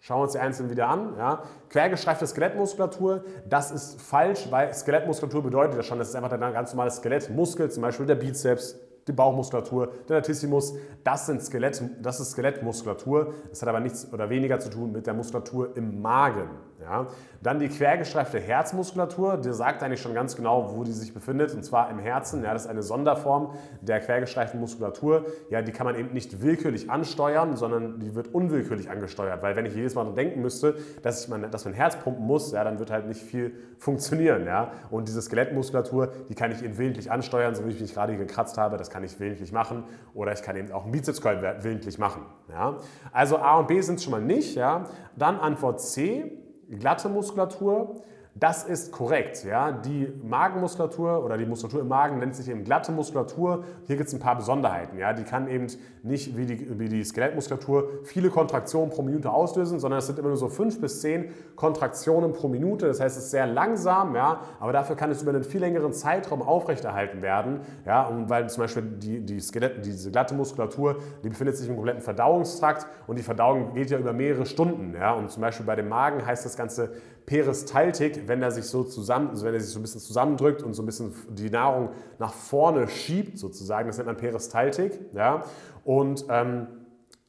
Schauen 0.00 0.20
wir 0.20 0.22
uns 0.22 0.32
die 0.32 0.38
einzelnen 0.38 0.70
wieder 0.70 0.88
an. 0.88 1.16
Ja. 1.18 1.42
Quergestreifte 1.68 2.26
Skelettmuskulatur, 2.26 3.24
das 3.46 3.72
ist 3.72 4.00
falsch, 4.00 4.50
weil 4.50 4.72
Skelettmuskulatur 4.72 5.42
bedeutet 5.42 5.76
ja 5.76 5.82
schon, 5.82 5.98
das 5.98 6.08
ist 6.08 6.14
einfach 6.14 6.30
der 6.30 6.38
ganz 6.38 6.72
normale 6.72 6.90
Skelettmuskel, 6.90 7.70
zum 7.70 7.82
Beispiel 7.82 8.06
der 8.06 8.14
Bizeps, 8.14 8.78
die 9.08 9.12
Bauchmuskulatur, 9.12 9.92
der 10.08 10.16
Latissimus, 10.16 10.74
das, 11.02 11.26
sind 11.26 11.42
Skelett, 11.42 11.82
das 12.00 12.20
ist 12.20 12.32
Skelettmuskulatur. 12.32 13.34
Das 13.48 13.62
hat 13.62 13.68
aber 13.68 13.80
nichts 13.80 14.12
oder 14.12 14.30
weniger 14.30 14.60
zu 14.60 14.70
tun 14.70 14.92
mit 14.92 15.06
der 15.06 15.14
Muskulatur 15.14 15.76
im 15.76 16.00
Magen. 16.00 16.50
Ja. 16.80 17.08
Dann 17.42 17.58
die 17.58 17.68
quergestreifte 17.68 18.38
Herzmuskulatur, 18.38 19.36
die 19.36 19.52
sagt 19.52 19.82
eigentlich 19.82 20.00
schon 20.00 20.14
ganz 20.14 20.36
genau, 20.36 20.76
wo 20.76 20.84
die 20.84 20.92
sich 20.92 21.12
befindet, 21.12 21.52
und 21.54 21.64
zwar 21.64 21.90
im 21.90 21.98
Herzen. 21.98 22.44
Ja, 22.44 22.52
das 22.52 22.64
ist 22.64 22.70
eine 22.70 22.82
Sonderform 22.82 23.52
der 23.80 24.00
quergestreiften 24.00 24.60
Muskulatur. 24.60 25.26
Ja, 25.50 25.62
die 25.62 25.72
kann 25.72 25.86
man 25.86 25.96
eben 25.96 26.12
nicht 26.12 26.40
willkürlich 26.40 26.90
ansteuern, 26.90 27.56
sondern 27.56 27.98
die 27.98 28.14
wird 28.14 28.28
unwillkürlich 28.34 28.90
angesteuert. 28.90 29.42
Weil 29.42 29.56
wenn 29.56 29.66
ich 29.66 29.74
jedes 29.74 29.94
Mal 29.94 30.12
denken 30.14 30.40
müsste, 30.40 30.76
dass, 31.02 31.24
ich 31.24 31.28
mein, 31.28 31.50
dass 31.50 31.64
mein 31.64 31.74
Herz 31.74 31.96
pumpen 31.96 32.24
muss, 32.24 32.52
ja, 32.52 32.62
dann 32.62 32.78
wird 32.78 32.90
halt 32.90 33.06
nicht 33.06 33.22
viel 33.22 33.52
funktionieren. 33.78 34.46
Ja. 34.46 34.72
Und 34.90 35.08
diese 35.08 35.20
Skelettmuskulatur, 35.20 36.12
die 36.28 36.34
kann 36.34 36.52
ich 36.52 36.62
eben 36.62 36.78
willentlich 36.78 37.10
ansteuern, 37.10 37.54
so 37.54 37.66
wie 37.66 37.70
ich 37.70 37.80
mich 37.80 37.94
gerade 37.94 38.16
gekratzt 38.16 38.56
habe, 38.56 38.76
das 38.76 38.90
kann 38.90 39.02
ich 39.02 39.18
willentlich 39.18 39.52
machen. 39.52 39.84
Oder 40.14 40.32
ich 40.32 40.42
kann 40.42 40.56
eben 40.56 40.70
auch 40.70 40.84
einen 40.84 40.92
Bizepscurl 40.92 41.56
willentlich 41.62 41.98
machen. 41.98 42.22
Ja. 42.48 42.76
Also 43.12 43.38
A 43.38 43.58
und 43.58 43.66
B 43.66 43.80
sind 43.80 43.96
es 43.96 44.04
schon 44.04 44.12
mal 44.12 44.22
nicht. 44.22 44.54
Ja. 44.54 44.84
Dann 45.16 45.40
Antwort 45.40 45.80
C 45.80 46.38
glatte 46.68 47.08
Muskulatur. 47.08 48.02
Das 48.38 48.62
ist 48.64 48.92
korrekt. 48.92 49.44
Ja? 49.44 49.72
Die 49.72 50.12
Magenmuskulatur 50.22 51.24
oder 51.24 51.36
die 51.36 51.46
Muskulatur 51.46 51.80
im 51.80 51.88
Magen 51.88 52.18
nennt 52.18 52.36
sich 52.36 52.48
eben 52.48 52.62
glatte 52.62 52.92
Muskulatur. 52.92 53.64
Hier 53.86 53.96
gibt 53.96 54.08
es 54.08 54.14
ein 54.14 54.20
paar 54.20 54.36
Besonderheiten. 54.36 54.96
Ja? 54.96 55.12
Die 55.12 55.24
kann 55.24 55.48
eben 55.48 55.66
nicht 56.04 56.36
wie 56.36 56.46
die, 56.46 56.78
wie 56.78 56.88
die 56.88 57.02
Skelettmuskulatur 57.02 58.04
viele 58.04 58.30
Kontraktionen 58.30 58.90
pro 58.90 59.02
Minute 59.02 59.30
auslösen, 59.30 59.80
sondern 59.80 59.98
es 59.98 60.06
sind 60.06 60.18
immer 60.18 60.28
nur 60.28 60.36
so 60.36 60.48
fünf 60.48 60.80
bis 60.80 61.00
zehn 61.00 61.30
Kontraktionen 61.56 62.32
pro 62.32 62.46
Minute. 62.46 62.86
Das 62.86 63.00
heißt, 63.00 63.16
es 63.16 63.24
ist 63.24 63.30
sehr 63.32 63.46
langsam, 63.46 64.14
ja? 64.14 64.40
aber 64.60 64.72
dafür 64.72 64.94
kann 64.94 65.10
es 65.10 65.20
über 65.20 65.32
einen 65.32 65.42
viel 65.42 65.60
längeren 65.60 65.92
Zeitraum 65.92 66.42
aufrechterhalten 66.42 67.22
werden. 67.22 67.60
Ja? 67.86 68.06
Und 68.06 68.28
weil 68.30 68.48
zum 68.50 68.62
Beispiel 68.62 68.82
die, 68.82 69.20
die 69.20 69.40
Skelett, 69.40 69.84
diese 69.84 70.12
glatte 70.12 70.34
Muskulatur, 70.34 70.98
die 71.24 71.28
befindet 71.28 71.56
sich 71.56 71.68
im 71.68 71.74
kompletten 71.74 72.02
Verdauungstrakt 72.02 72.86
und 73.08 73.18
die 73.18 73.24
Verdauung 73.24 73.74
geht 73.74 73.90
ja 73.90 73.98
über 73.98 74.12
mehrere 74.12 74.46
Stunden. 74.46 74.94
Ja? 74.94 75.14
Und 75.14 75.28
zum 75.28 75.40
Beispiel 75.40 75.66
bei 75.66 75.74
dem 75.74 75.88
Magen 75.88 76.24
heißt 76.24 76.44
das 76.44 76.56
Ganze 76.56 76.92
Peristaltik, 77.28 78.26
wenn 78.26 78.40
er 78.40 78.50
sich 78.50 78.64
so 78.64 78.84
zusammen, 78.84 79.28
also 79.28 79.44
wenn 79.44 79.52
er 79.52 79.60
sich 79.60 79.70
so 79.70 79.78
ein 79.78 79.82
bisschen 79.82 80.00
zusammendrückt 80.00 80.62
und 80.62 80.72
so 80.72 80.82
ein 80.82 80.86
bisschen 80.86 81.12
die 81.28 81.50
Nahrung 81.50 81.90
nach 82.18 82.32
vorne 82.32 82.88
schiebt, 82.88 83.38
sozusagen. 83.38 83.86
Das 83.86 83.98
nennt 83.98 84.06
man 84.06 84.16
Peristaltik. 84.16 84.98
Ja? 85.12 85.44
Und 85.84 86.24
ähm, 86.30 86.68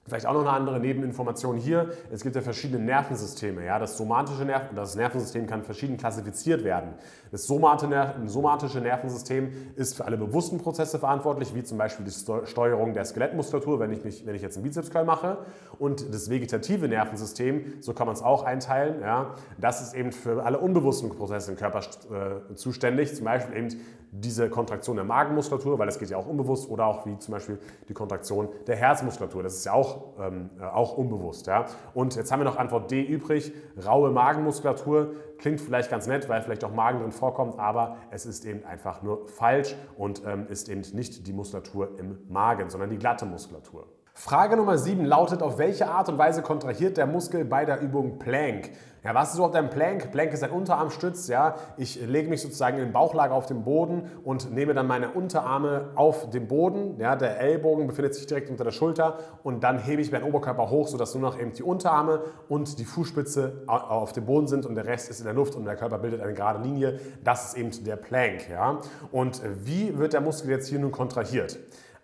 Vielleicht 0.10 0.26
auch 0.26 0.34
noch 0.34 0.42
eine 0.42 0.52
andere 0.52 0.80
Nebeninformation 0.80 1.58
hier. 1.58 1.90
Es 2.12 2.24
gibt 2.24 2.36
ja 2.36 2.42
verschiedene 2.42 2.84
Nervensysteme. 2.84 3.64
Ja? 3.64 3.80
Das 3.80 3.98
somatische 3.98 4.44
Nerv 4.44 4.70
das 4.76 4.96
Nervensystem 4.96 5.48
kann 5.48 5.64
verschieden 5.64 5.98
klassifiziert 5.98 6.64
werden. 6.64 6.96
Das 7.32 7.46
somatische 7.46 8.82
Nervensystem 8.82 9.52
ist 9.76 9.96
für 9.96 10.06
alle 10.06 10.18
bewussten 10.18 10.58
Prozesse 10.58 11.00
verantwortlich, 11.00 11.54
wie 11.54 11.64
zum 11.64 11.78
Beispiel 11.78 12.06
die 12.06 12.48
Steuerung 12.48 12.94
der 12.94 13.06
Skelettmuskulatur, 13.06 13.80
wenn 13.80 13.92
ich, 13.92 14.04
mich, 14.04 14.26
wenn 14.26 14.36
ich 14.36 14.42
jetzt 14.42 14.58
einen 14.58 14.64
Bizepscurl 14.64 15.06
mache. 15.06 15.38
Und 15.78 16.14
das 16.14 16.30
vegetative 16.30 16.88
Nervensystem, 16.88 17.74
so 17.82 17.94
kann 17.94 18.08
man 18.08 18.16
es 18.16 18.24
auch 18.24 18.44
einteilen, 18.44 19.02
ja? 19.02 19.36
das 19.60 19.82
ist 19.82 19.94
eben 19.94 20.12
für 20.12 20.44
alle 20.44 20.58
unbewussten 20.60 21.10
Prozesse 21.10 21.52
im 21.52 21.58
Körper 21.58 21.80
äh, 21.80 22.56
zuständig. 22.56 23.16
Zum 23.16 23.26
Beispiel 23.26 23.56
eben 23.56 23.70
diese 24.12 24.50
Kontraktion 24.50 24.96
der 24.96 25.06
Magenmuskulatur, 25.06 25.78
weil 25.78 25.86
das 25.86 26.00
geht 26.00 26.10
ja 26.10 26.18
auch 26.18 26.28
unbewusst, 26.28 26.70
oder 26.70 26.86
auch 26.86 27.06
wie 27.06 27.18
zum 27.20 27.34
Beispiel 27.34 27.60
die 27.88 27.94
Kontraktion 27.94 28.50
der 28.68 28.76
Herzmuskulatur. 28.76 29.44
Das 29.44 29.56
ist 29.56 29.66
ja 29.66 29.74
auch, 29.74 30.14
ähm, 30.20 30.50
äh, 30.60 30.64
auch 30.64 30.98
unbewusst. 30.98 31.48
Ja? 31.48 31.66
Und 31.94 32.16
jetzt 32.16 32.32
haben 32.32 32.40
wir 32.40 32.46
noch 32.46 32.58
Antwort 32.58 32.92
D 32.92 33.02
übrig. 33.02 33.54
Raue 33.86 34.12
Magenmuskulatur 34.12 35.14
klingt 35.38 35.62
vielleicht 35.62 35.90
ganz 35.90 36.08
nett, 36.08 36.28
weil 36.30 36.42
vielleicht 36.42 36.64
auch 36.64 36.74
Magen 36.74 37.00
drin 37.00 37.12
vorkommt, 37.12 37.60
aber 37.60 37.98
es 38.12 38.26
ist 38.26 38.46
eben 38.46 38.66
einfach 38.66 39.02
nur 39.04 39.28
falsch 39.28 39.76
und 39.98 40.24
ähm, 40.26 40.48
ist 40.48 40.70
eben 40.70 40.82
nicht 40.94 41.28
die 41.28 41.34
Muskulatur 41.34 41.98
im 42.00 42.18
Magen, 42.30 42.70
sondern 42.70 42.90
die 42.90 42.98
glatte 42.98 43.26
Muskulatur. 43.26 43.88
Frage 44.22 44.58
Nummer 44.58 44.78
7 44.78 45.06
lautet, 45.06 45.42
auf 45.42 45.58
welche 45.60 45.88
Art 45.88 46.10
und 46.10 46.18
Weise 46.18 46.42
kontrahiert 46.42 46.98
der 46.98 47.08
Muskel 47.08 47.46
bei 47.46 47.64
der 47.64 47.80
Übung 47.80 48.20
Plank? 48.20 48.70
Ja, 49.02 49.16
was 49.16 49.30
ist 49.30 49.36
überhaupt 49.36 49.56
ein 49.56 49.70
Plank? 49.70 50.12
Plank 50.12 50.34
ist 50.34 50.44
ein 50.44 50.52
Unterarmstütz. 50.52 51.30
Ja? 51.30 51.56
Ich 51.78 52.06
lege 52.06 52.28
mich 52.28 52.42
sozusagen 52.42 52.80
in 52.80 52.84
den 52.84 52.92
Bauchlage 52.92 53.34
auf 53.34 53.46
den 53.46 53.64
Boden 53.64 54.12
und 54.26 54.52
nehme 54.52 54.74
dann 54.74 54.88
meine 54.88 55.12
Unterarme 55.12 55.92
auf 55.96 56.30
den 56.32 56.50
Boden. 56.50 57.00
Ja? 57.00 57.16
Der 57.16 57.40
Ellbogen 57.40 57.88
befindet 57.88 58.14
sich 58.14 58.28
direkt 58.28 58.50
unter 58.50 58.66
der 58.66 58.72
Schulter 58.72 59.20
und 59.44 59.64
dann 59.64 59.80
hebe 59.80 60.02
ich 60.02 60.12
meinen 60.12 60.26
Oberkörper 60.26 60.70
hoch, 60.70 60.90
sodass 60.90 61.16
nur 61.16 61.22
noch 61.22 61.40
eben 61.40 61.54
die 61.54 61.64
Unterarme 61.64 62.20
und 62.50 62.78
die 62.78 62.84
Fußspitze 62.84 63.64
auf 63.68 64.12
dem 64.12 64.26
Boden 64.26 64.48
sind 64.48 64.66
und 64.66 64.76
der 64.76 64.86
Rest 64.86 65.10
ist 65.10 65.20
in 65.20 65.26
der 65.28 65.34
Luft 65.34 65.56
und 65.56 65.64
der 65.64 65.78
Körper 65.78 65.98
bildet 65.98 66.20
eine 66.20 66.34
gerade 66.34 66.62
Linie. 66.62 67.00
Das 67.24 67.54
ist 67.54 67.58
eben 67.58 67.86
der 67.86 67.96
Plank. 67.96 68.50
Ja? 68.50 68.80
Und 69.14 69.42
wie 69.64 69.98
wird 69.98 70.12
der 70.12 70.20
Muskel 70.20 70.50
jetzt 70.50 70.68
hier 70.68 70.80
nun 70.80 70.92
kontrahiert? 70.92 71.58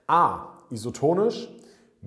A. 0.07 0.53
Isotonisch. 0.69 1.50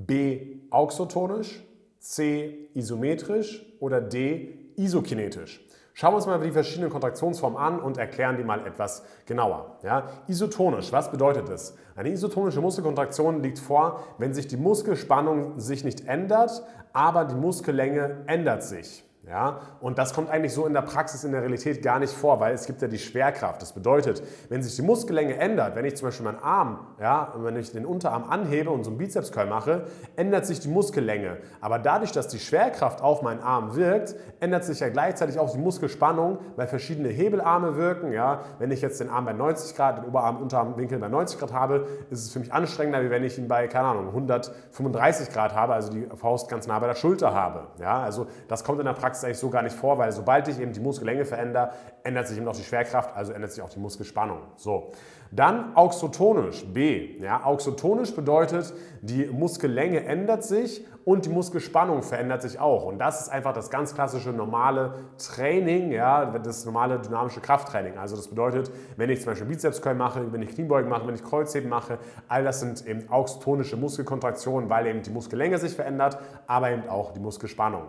B. 0.07 0.61
Auxotonisch, 0.71 1.63
C. 1.99 2.71
Isometrisch 2.75 3.67
oder 3.81 4.01
D. 4.01 4.73
Isokinetisch. 4.77 5.61
Schauen 5.93 6.13
wir 6.13 6.17
uns 6.19 6.27
mal 6.27 6.39
die 6.39 6.53
verschiedenen 6.53 6.91
Kontraktionsformen 6.91 7.59
an 7.59 7.81
und 7.81 7.99
erklären 7.99 8.37
die 8.37 8.45
mal 8.45 8.65
etwas 8.65 9.03
genauer. 9.27 9.79
Ja, 9.83 10.09
isotonisch, 10.29 10.93
was 10.93 11.11
bedeutet 11.11 11.49
das? 11.49 11.77
Eine 11.97 12.11
isotonische 12.11 12.61
Muskelkontraktion 12.61 13.43
liegt 13.43 13.59
vor, 13.59 14.05
wenn 14.19 14.33
sich 14.33 14.47
die 14.47 14.57
Muskelspannung 14.57 15.59
sich 15.59 15.83
nicht 15.83 16.07
ändert, 16.07 16.63
aber 16.93 17.25
die 17.25 17.35
Muskellänge 17.35 18.23
ändert 18.29 18.63
sich. 18.63 19.03
Ja? 19.29 19.61
Und 19.81 19.99
das 19.99 20.15
kommt 20.15 20.31
eigentlich 20.31 20.53
so 20.53 20.67
in 20.67 20.73
der 20.73 20.83
Praxis, 20.83 21.23
in 21.25 21.33
der 21.33 21.43
Realität 21.43 21.83
gar 21.83 21.99
nicht 21.99 22.13
vor, 22.13 22.41
weil 22.41 22.55
es 22.55 22.67
gibt 22.67 22.81
ja 22.81 22.89
die 22.89 22.99
Schwerkraft. 22.99 23.61
Das 23.61 23.73
bedeutet, 23.73 24.23
wenn 24.49 24.63
sich 24.63 24.75
die 24.77 24.83
Muskellänge 24.83 25.37
ändert, 25.37 25.77
wenn 25.77 25.85
ich 25.85 25.97
zum 25.97 26.09
Beispiel 26.09 26.25
meinen 26.25 26.43
Arm, 26.43 26.87
ja, 27.01 27.35
wenn 27.37 27.57
ich 27.57 27.73
den 27.73 27.85
Unterarm 27.85 28.25
anhebe 28.25 28.71
und 28.71 28.85
so 28.85 28.91
einen 28.91 28.99
Bizepscurl 28.99 29.47
mache, 29.47 29.85
ändert 30.17 30.47
sich 30.47 30.61
die 30.61 30.69
Muskellänge. 30.69 31.39
Aber 31.61 31.79
dadurch, 31.79 32.13
dass 32.13 32.29
die 32.29 32.39
Schwerkraft 32.39 33.03
auf 33.03 33.23
meinen 33.23 33.41
Arm 33.41 33.77
wirkt, 33.77 34.17
ändert 34.41 34.65
sich 34.65 34.81
ja 34.81 34.89
gleichzeitig 34.89 35.39
auch 35.39 35.53
die 35.53 35.59
Muskelspannung, 35.59 36.39
weil 36.57 36.67
verschiedene 36.67 37.09
Hebelarme 37.09 37.77
wirken. 37.77 38.13
Ja? 38.13 38.41
Wenn 38.59 38.71
ich 38.71 38.81
jetzt 38.81 39.01
den 39.01 39.11
Arm 39.11 39.27
bei 39.27 39.35
90 39.35 39.77
Grad, 39.77 39.99
den 39.99 40.05
Oberarm, 40.05 40.39
Unterarmwinkel 40.39 40.99
bei 40.99 41.09
90 41.09 41.39
Grad 41.39 41.53
habe, 41.53 41.87
ist 42.11 42.25
es 42.25 42.33
für 42.33 42.39
mich 42.39 42.53
anstrengender, 42.53 43.03
wie 43.03 43.11
wenn 43.11 43.25
ich 43.25 43.39
ihn 43.39 43.49
bei, 43.49 43.69
keine 43.69 43.89
Ahnung, 43.89 44.09
135 44.09 45.31
Grad 45.31 45.55
habe, 45.55 45.75
also 45.75 45.93
die 45.93 46.09
Faust 46.17 46.49
ganz 46.49 46.67
nah 46.67 46.79
bei 46.79 46.87
der 46.87 46.95
Schulter 46.95 47.35
habe. 47.35 47.67
Ja? 47.79 48.03
Also 48.03 48.27
das 48.49 48.65
kommt 48.65 48.79
in 48.79 48.87
der 48.87 48.95
Praxis 48.95 49.18
Praxis 49.19 49.25
eigentlich 49.25 49.39
so 49.39 49.51
gar 49.51 49.63
nicht 49.63 49.77
vor, 49.77 49.99
weil 49.99 50.13
sobald 50.13 50.49
ich 50.49 50.61
eben 50.61 50.73
die 50.73 50.81
Muskellänge 50.81 51.25
verändere, 51.25 51.73
ändert 52.05 52.29
sich 52.29 52.39
eben 52.39 52.49
auch 52.49 52.57
die 52.57 52.63
Schwerkraft, 52.63 53.17
also 53.17 53.33
ändert 53.33 53.53
sich 53.53 53.63
auch 53.63 53.71
die 53.71 53.81
Muskelspannung. 53.81 54.39
So. 54.57 54.91
Dann 55.31 55.77
auxotonisch, 55.77 56.65
B. 56.73 57.19
Ja, 57.21 57.45
auxotonisch 57.45 58.15
bedeutet, 58.15 58.73
die 59.03 59.27
Muskellänge 59.27 60.05
ändert 60.05 60.43
sich 60.43 60.87
und 61.05 61.27
die 61.27 61.29
Muskelspannung 61.29 62.03
verändert 62.03 62.41
sich 62.41 62.59
auch. 62.59 62.87
Und 62.87 62.99
das 62.99 63.21
ist 63.21 63.29
einfach 63.29 63.53
das 63.53 63.69
ganz 63.69 63.95
klassische 63.95 64.31
normale 64.31 64.95
Training, 65.19 65.93
ja, 65.93 66.25
das 66.39 66.65
normale 66.65 66.99
dynamische 66.99 67.41
Krafttraining. 67.41 67.99
Also 67.99 68.17
das 68.17 68.29
bedeutet, 68.29 68.71
wenn 68.97 69.11
ich 69.11 69.21
zum 69.21 69.33
Beispiel 69.33 69.49
Bizepscurl 69.49 69.95
mache, 69.95 70.33
wenn 70.33 70.41
ich 70.41 70.49
Kniebeugen 70.49 70.89
mache, 70.89 71.07
wenn 71.07 71.15
ich 71.15 71.25
Kreuzheben 71.25 71.69
mache, 71.69 71.99
all 72.29 72.45
das 72.45 72.61
sind 72.61 72.87
eben 72.87 73.11
auxotonische 73.11 73.77
Muskelkontraktionen, 73.77 74.71
weil 74.71 74.87
eben 74.87 75.03
die 75.03 75.11
Muskellänge 75.11 75.59
sich 75.59 75.75
verändert, 75.75 76.19
aber 76.47 76.71
eben 76.71 76.89
auch 76.89 77.13
die 77.13 77.21
Muskelspannung. 77.21 77.83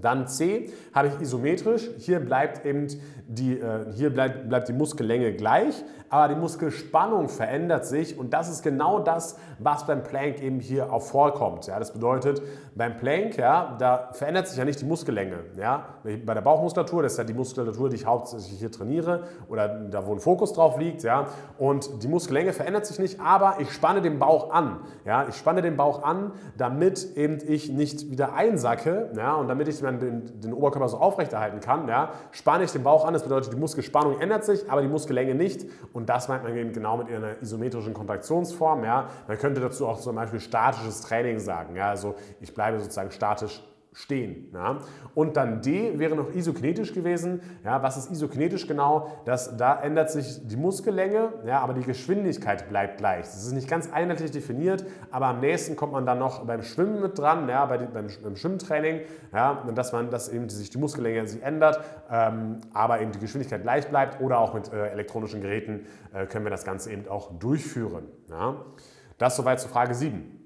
Dann 0.00 0.26
C 0.26 0.72
habe 0.92 1.08
ich 1.08 1.20
isometrisch. 1.20 1.88
Hier 1.98 2.18
bleibt 2.18 2.66
eben 2.66 2.88
die, 3.26 3.58
äh, 3.58 3.92
hier 3.92 4.12
bleibt, 4.12 4.48
bleibt 4.48 4.68
die 4.68 4.72
Muskellänge 4.72 5.32
gleich, 5.32 5.84
aber 6.10 6.34
die 6.34 6.38
Muskelspannung 6.38 7.28
verändert 7.28 7.86
sich 7.86 8.18
und 8.18 8.34
das 8.34 8.50
ist 8.50 8.62
genau 8.62 8.98
das, 8.98 9.38
was 9.58 9.86
beim 9.86 10.02
Plank 10.02 10.42
eben 10.42 10.60
hier 10.60 10.92
auch 10.92 11.02
vorkommt. 11.02 11.66
Ja, 11.66 11.78
das 11.78 11.92
bedeutet, 11.92 12.42
beim 12.74 12.96
Plank, 12.96 13.36
ja, 13.38 13.76
da 13.78 14.10
verändert 14.12 14.48
sich 14.48 14.58
ja 14.58 14.64
nicht 14.64 14.80
die 14.80 14.84
Muskellänge. 14.84 15.38
Ja. 15.56 15.86
Bei 16.02 16.34
der 16.34 16.42
Bauchmuskulatur, 16.42 17.02
das 17.02 17.12
ist 17.12 17.18
ja 17.18 17.24
die 17.24 17.32
Muskulatur, 17.32 17.88
die 17.88 17.96
ich 17.96 18.06
hauptsächlich 18.06 18.58
hier 18.58 18.70
trainiere 18.70 19.24
oder 19.48 19.68
da, 19.68 20.06
wo 20.06 20.12
ein 20.12 20.20
Fokus 20.20 20.52
drauf 20.52 20.78
liegt. 20.78 21.02
Ja. 21.02 21.28
Und 21.56 22.02
die 22.02 22.08
Muskellänge 22.08 22.52
verändert 22.52 22.86
sich 22.86 22.98
nicht, 22.98 23.20
aber 23.20 23.56
ich 23.60 23.70
spanne 23.72 24.02
den 24.02 24.18
Bauch 24.18 24.50
an. 24.50 24.80
Ja. 25.04 25.26
Ich 25.28 25.36
spanne 25.36 25.62
den 25.62 25.76
Bauch 25.76 26.02
an, 26.02 26.32
damit 26.58 27.16
eben 27.16 27.38
ich 27.46 27.70
nicht 27.70 28.10
wieder 28.10 28.34
einsacke 28.34 29.10
ja, 29.16 29.34
und 29.34 29.48
damit 29.48 29.68
ich 29.68 29.83
den, 29.92 30.40
den 30.40 30.52
Oberkörper 30.52 30.88
so 30.88 30.98
aufrechterhalten 30.98 31.60
kann, 31.60 31.88
ja, 31.88 32.10
spanne 32.32 32.64
ich 32.64 32.72
den 32.72 32.82
Bauch 32.82 33.04
an. 33.04 33.12
Das 33.12 33.22
bedeutet, 33.22 33.52
die 33.52 33.56
Muskelspannung 33.56 34.20
ändert 34.20 34.44
sich, 34.44 34.70
aber 34.70 34.82
die 34.82 34.88
Muskellänge 34.88 35.34
nicht. 35.34 35.66
Und 35.92 36.08
das 36.08 36.28
meint 36.28 36.42
man 36.42 36.56
eben 36.56 36.72
genau 36.72 36.96
mit 36.96 37.08
einer 37.08 37.40
isometrischen 37.40 37.94
Kontraktionsform. 37.94 38.84
Ja. 38.84 39.08
Man 39.28 39.38
könnte 39.38 39.60
dazu 39.60 39.86
auch 39.86 40.00
zum 40.00 40.16
Beispiel 40.16 40.40
statisches 40.40 41.02
Training 41.02 41.38
sagen. 41.38 41.76
Ja. 41.76 41.90
Also 41.90 42.14
ich 42.40 42.54
bleibe 42.54 42.80
sozusagen 42.80 43.10
statisch 43.10 43.62
stehen. 43.94 44.50
Ja. 44.52 44.78
Und 45.14 45.36
dann 45.36 45.62
D 45.62 45.98
wäre 45.98 46.16
noch 46.16 46.34
isokinetisch 46.34 46.92
gewesen. 46.92 47.40
Ja, 47.64 47.82
was 47.82 47.96
ist 47.96 48.10
isokinetisch 48.10 48.66
genau? 48.66 49.08
Das, 49.24 49.56
da 49.56 49.80
ändert 49.80 50.10
sich 50.10 50.46
die 50.46 50.56
Muskellänge, 50.56 51.32
ja, 51.46 51.60
aber 51.60 51.74
die 51.74 51.82
Geschwindigkeit 51.82 52.68
bleibt 52.68 52.98
gleich. 52.98 53.26
Das 53.26 53.44
ist 53.44 53.52
nicht 53.52 53.68
ganz 53.68 53.90
einheitlich 53.92 54.32
definiert, 54.32 54.84
aber 55.12 55.26
am 55.26 55.40
nächsten 55.40 55.76
kommt 55.76 55.92
man 55.92 56.04
dann 56.04 56.18
noch 56.18 56.44
beim 56.44 56.62
Schwimmen 56.62 57.00
mit 57.00 57.16
dran, 57.18 57.48
ja, 57.48 57.64
bei, 57.66 57.78
beim, 57.78 58.08
beim 58.22 58.36
Schwimmtraining, 58.36 59.02
ja, 59.32 59.64
dass 59.74 59.92
man, 59.92 60.10
dass 60.10 60.28
eben 60.28 60.48
sich 60.48 60.70
die 60.70 60.78
Muskellänge 60.78 61.26
sich 61.28 61.42
ändert, 61.42 61.80
ähm, 62.10 62.60
aber 62.72 63.00
eben 63.00 63.12
die 63.12 63.20
Geschwindigkeit 63.20 63.62
gleich 63.62 63.88
bleibt 63.88 64.20
oder 64.20 64.38
auch 64.38 64.54
mit 64.54 64.72
äh, 64.72 64.88
elektronischen 64.88 65.40
Geräten 65.40 65.86
äh, 66.12 66.26
können 66.26 66.44
wir 66.44 66.50
das 66.50 66.64
Ganze 66.64 66.90
eben 66.92 67.08
auch 67.08 67.38
durchführen. 67.38 68.08
Ja. 68.28 68.56
Das 69.18 69.36
soweit 69.36 69.60
zur 69.60 69.70
Frage 69.70 69.94
7. 69.94 70.40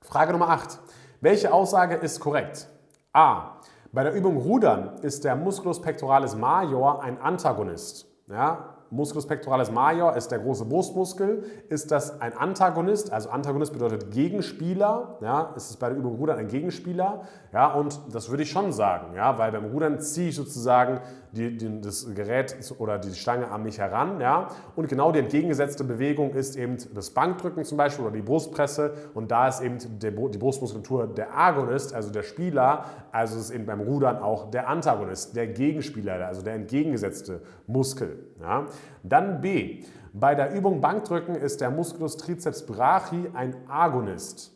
Frage 0.00 0.32
Nummer 0.32 0.50
8. 0.50 0.78
Welche 1.20 1.52
Aussage 1.52 1.96
ist 1.96 2.20
korrekt? 2.20 2.68
A. 3.14 3.60
Bei 3.92 4.02
der 4.02 4.12
Übung 4.12 4.38
Rudern 4.38 4.98
ist 5.02 5.22
der 5.22 5.36
Musculus 5.36 5.80
pectoralis 5.80 6.34
major 6.34 7.00
ein 7.00 7.20
Antagonist. 7.20 8.08
Ja, 8.28 8.74
Musculus 8.90 9.28
pectoralis 9.28 9.70
major 9.70 10.16
ist 10.16 10.32
der 10.32 10.40
große 10.40 10.64
Brustmuskel. 10.64 11.44
Ist 11.68 11.92
das 11.92 12.20
ein 12.20 12.36
Antagonist? 12.36 13.12
Also 13.12 13.30
Antagonist 13.30 13.72
bedeutet 13.72 14.10
Gegenspieler. 14.10 15.18
Ja, 15.20 15.52
ist 15.54 15.70
es 15.70 15.76
bei 15.76 15.90
der 15.90 15.98
Übung 15.98 16.16
Rudern 16.16 16.38
ein 16.38 16.48
Gegenspieler? 16.48 17.22
Ja, 17.52 17.72
und 17.72 18.00
das 18.12 18.30
würde 18.30 18.42
ich 18.42 18.50
schon 18.50 18.72
sagen, 18.72 19.14
ja, 19.14 19.38
weil 19.38 19.52
beim 19.52 19.66
Rudern 19.66 20.00
ziehe 20.00 20.30
ich 20.30 20.34
sozusagen 20.34 20.98
die, 21.34 21.56
die, 21.56 21.80
das 21.80 22.14
Gerät 22.14 22.56
oder 22.78 22.98
die 22.98 23.14
Stange 23.14 23.50
an 23.50 23.62
mich 23.62 23.78
heran. 23.78 24.20
Ja? 24.20 24.48
Und 24.76 24.88
genau 24.88 25.12
die 25.12 25.18
entgegengesetzte 25.18 25.84
Bewegung 25.84 26.32
ist 26.34 26.56
eben 26.56 26.76
das 26.94 27.10
Bankdrücken 27.10 27.64
zum 27.64 27.76
Beispiel 27.76 28.04
oder 28.04 28.14
die 28.14 28.22
Brustpresse. 28.22 28.94
Und 29.14 29.30
da 29.30 29.48
ist 29.48 29.60
eben 29.60 29.78
der, 29.98 30.12
die 30.12 30.38
Brustmuskulatur 30.38 31.06
der 31.08 31.36
Agonist, 31.36 31.94
also 31.94 32.10
der 32.10 32.22
Spieler. 32.22 32.84
Also 33.12 33.38
ist 33.38 33.50
eben 33.50 33.66
beim 33.66 33.80
Rudern 33.80 34.18
auch 34.18 34.50
der 34.50 34.68
Antagonist, 34.68 35.36
der 35.36 35.48
Gegenspieler, 35.48 36.26
also 36.26 36.42
der 36.42 36.54
entgegengesetzte 36.54 37.42
Muskel. 37.66 38.18
Ja? 38.40 38.66
Dann 39.02 39.40
B. 39.40 39.82
Bei 40.12 40.36
der 40.36 40.54
Übung 40.54 40.80
Bankdrücken 40.80 41.34
ist 41.34 41.60
der 41.60 41.70
Musculus 41.70 42.16
triceps 42.16 42.64
brachi 42.64 43.28
ein 43.34 43.56
Agonist. 43.68 44.53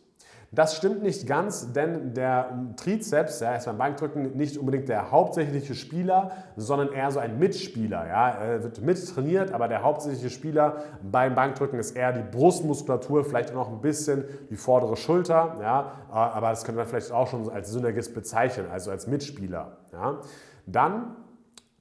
Das 0.51 0.77
stimmt 0.77 1.03
nicht 1.03 1.27
ganz, 1.27 1.75
denn 1.75 2.15
der 2.15 2.73
Trizeps 2.77 3.41
ja, 3.41 3.57
ist 3.57 3.67
beim 3.67 3.77
Bankdrücken 3.77 4.35
nicht 4.35 4.57
unbedingt 4.57 4.89
der 4.89 5.11
hauptsächliche 5.11 5.75
Spieler, 5.75 6.31
sondern 6.57 6.91
eher 6.91 7.11
so 7.11 7.19
ein 7.19 7.39
Mitspieler. 7.39 8.07
Ja. 8.07 8.31
Er 8.31 8.63
wird 8.63 8.81
mittrainiert, 8.81 9.53
aber 9.53 9.69
der 9.69 9.83
hauptsächliche 9.83 10.31
Spieler 10.31 10.77
beim 11.03 11.35
Bankdrücken 11.35 11.79
ist 11.79 11.95
eher 11.95 12.13
die 12.13 12.23
Brustmuskulatur, 12.23 13.27
vielleicht 13.27 13.51
auch 13.51 13.57
noch 13.57 13.69
ein 13.69 13.83
bisschen 13.83 14.25
die 14.49 14.57
vordere 14.57 14.97
Schulter. 14.97 15.57
Ja. 15.61 15.93
Aber 16.11 16.49
das 16.49 16.65
könnte 16.65 16.79
man 16.79 16.87
vielleicht 16.87 17.13
auch 17.13 17.29
schon 17.29 17.51
als 17.51 17.71
Synergist 17.71 18.15
bezeichnen, 18.15 18.69
also 18.73 18.91
als 18.91 19.07
Mitspieler. 19.07 19.77
Ja. 19.93 20.21
Dann 20.65 21.15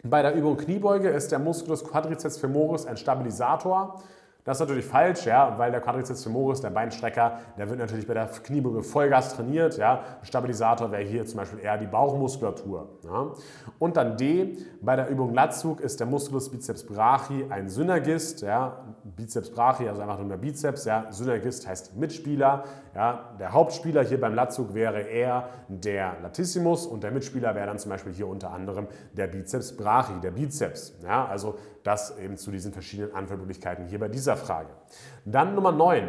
bei 0.03 0.21
der 0.21 0.35
Übung 0.35 0.57
Kniebeuge 0.57 1.07
ist 1.07 1.31
der 1.31 1.39
Musculus 1.39 1.85
quadriceps 1.85 2.37
femoris 2.37 2.85
ein 2.85 2.97
Stabilisator. 2.97 4.01
Das 4.47 4.55
ist 4.55 4.61
natürlich 4.61 4.85
falsch, 4.85 5.25
ja, 5.25 5.57
weil 5.57 5.71
der 5.71 5.81
Quadriceps 5.81 6.23
femoris, 6.23 6.61
der 6.61 6.69
Beinstrecker, 6.69 7.39
der 7.57 7.67
wird 7.69 7.79
natürlich 7.79 8.07
bei 8.07 8.13
der 8.13 8.27
Kniebeuge 8.27 8.81
Vollgas 8.81 9.35
trainiert. 9.35 9.75
Ja. 9.77 10.03
Stabilisator 10.21 10.89
wäre 10.89 11.03
hier 11.03 11.25
zum 11.25 11.39
Beispiel 11.39 11.59
eher 11.59 11.77
die 11.77 11.85
Bauchmuskulatur. 11.85 12.97
Ja. 13.03 13.31
Und 13.77 13.97
dann 13.97 14.15
D, 14.15 14.57
bei 14.81 14.95
der 14.95 15.09
Übung 15.09 15.33
Latzug 15.33 15.81
ist 15.81 15.99
der 15.99 16.07
Musculus 16.07 16.49
biceps 16.49 16.85
brachi 16.85 17.45
ein 17.49 17.67
Synergist. 17.67 18.41
Ja. 18.41 18.85
Bizeps 19.03 19.51
brachi, 19.51 19.89
also 19.89 20.01
einfach 20.01 20.17
nur 20.17 20.29
der 20.29 20.37
Bizeps. 20.37 20.85
Ja. 20.85 21.07
Synergist 21.09 21.67
heißt 21.67 21.97
Mitspieler. 21.97 22.63
Ja. 22.95 23.35
Der 23.41 23.51
Hauptspieler 23.51 24.05
hier 24.05 24.21
beim 24.21 24.33
Latzug 24.33 24.73
wäre 24.73 25.01
eher 25.01 25.49
der 25.67 26.21
Latissimus 26.21 26.87
und 26.87 27.03
der 27.03 27.11
Mitspieler 27.11 27.53
wäre 27.53 27.67
dann 27.67 27.79
zum 27.79 27.91
Beispiel 27.91 28.13
hier 28.13 28.29
unter 28.29 28.51
anderem 28.51 28.87
der 29.11 29.27
Bizeps 29.27 29.75
brachi, 29.75 30.21
der 30.23 30.31
Bizeps. 30.31 30.93
Ja. 31.03 31.25
Also 31.25 31.55
das 31.83 32.17
eben 32.17 32.37
zu 32.37 32.51
diesen 32.51 32.71
verschiedenen 32.71 33.13
Antwortmöglichkeiten 33.13 33.87
hier 33.87 33.99
bei 33.99 34.07
dieser 34.07 34.36
Frage. 34.37 34.69
Dann 35.25 35.55
Nummer 35.55 35.71
9. 35.71 36.07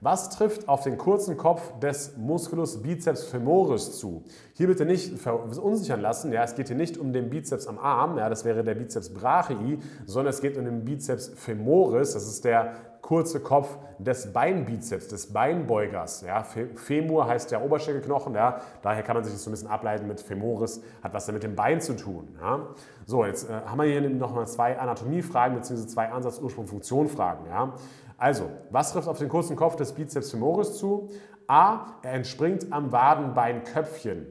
Was 0.00 0.30
trifft 0.30 0.68
auf 0.68 0.84
den 0.84 0.96
kurzen 0.96 1.36
Kopf 1.36 1.76
des 1.80 2.16
Musculus 2.16 2.80
biceps 2.82 3.24
femoris 3.24 3.98
zu? 3.98 4.22
Hier 4.52 4.68
bitte 4.68 4.84
nicht 4.84 5.18
verunsichern 5.18 6.00
lassen. 6.00 6.32
Ja, 6.32 6.44
es 6.44 6.54
geht 6.54 6.68
hier 6.68 6.76
nicht 6.76 6.98
um 6.98 7.12
den 7.12 7.30
Bizeps 7.30 7.66
am 7.66 7.78
Arm, 7.78 8.16
ja, 8.16 8.28
das 8.28 8.44
wäre 8.44 8.62
der 8.62 8.76
Bizeps 8.76 9.12
brachii, 9.12 9.80
sondern 10.06 10.30
es 10.32 10.40
geht 10.40 10.56
um 10.56 10.64
den 10.64 10.84
Bizeps 10.84 11.32
femoris. 11.34 12.12
Das 12.12 12.28
ist 12.28 12.44
der 12.44 12.74
kurze 13.08 13.40
Kopf 13.40 13.78
des 13.98 14.34
Beinbizeps, 14.34 15.08
des 15.08 15.32
Beinbeugers. 15.32 16.20
Ja, 16.20 16.42
Femur 16.42 17.26
heißt 17.26 17.50
der 17.50 17.64
Oberschenkelknochen, 17.64 18.34
ja, 18.34 18.60
daher 18.82 19.02
kann 19.02 19.16
man 19.16 19.24
sich 19.24 19.32
das 19.32 19.44
so 19.44 19.48
ein 19.48 19.52
bisschen 19.52 19.70
ableiten 19.70 20.06
mit 20.06 20.20
Femoris, 20.20 20.82
hat 21.02 21.14
was 21.14 21.26
mit 21.32 21.42
dem 21.42 21.56
Bein 21.56 21.80
zu 21.80 21.96
tun. 21.96 22.36
Ja. 22.38 22.66
So, 23.06 23.24
jetzt 23.24 23.48
äh, 23.48 23.62
haben 23.64 23.78
wir 23.78 23.86
hier 23.86 24.02
nochmal 24.10 24.46
zwei 24.46 24.78
Anatomiefragen 24.78 25.56
bzw. 25.56 25.86
zwei 25.86 26.12
Ansatz-Ursprung-Funktion-Fragen. 26.12 27.46
Ja. 27.46 27.72
Also, 28.18 28.50
was 28.68 28.92
trifft 28.92 29.08
auf 29.08 29.16
den 29.16 29.30
kurzen 29.30 29.56
Kopf 29.56 29.76
des 29.76 29.94
Bizeps 29.94 30.30
femoris 30.30 30.76
zu? 30.76 31.08
A, 31.46 31.94
er 32.02 32.12
entspringt 32.12 32.70
am 32.74 32.92
Wadenbeinköpfchen. 32.92 34.26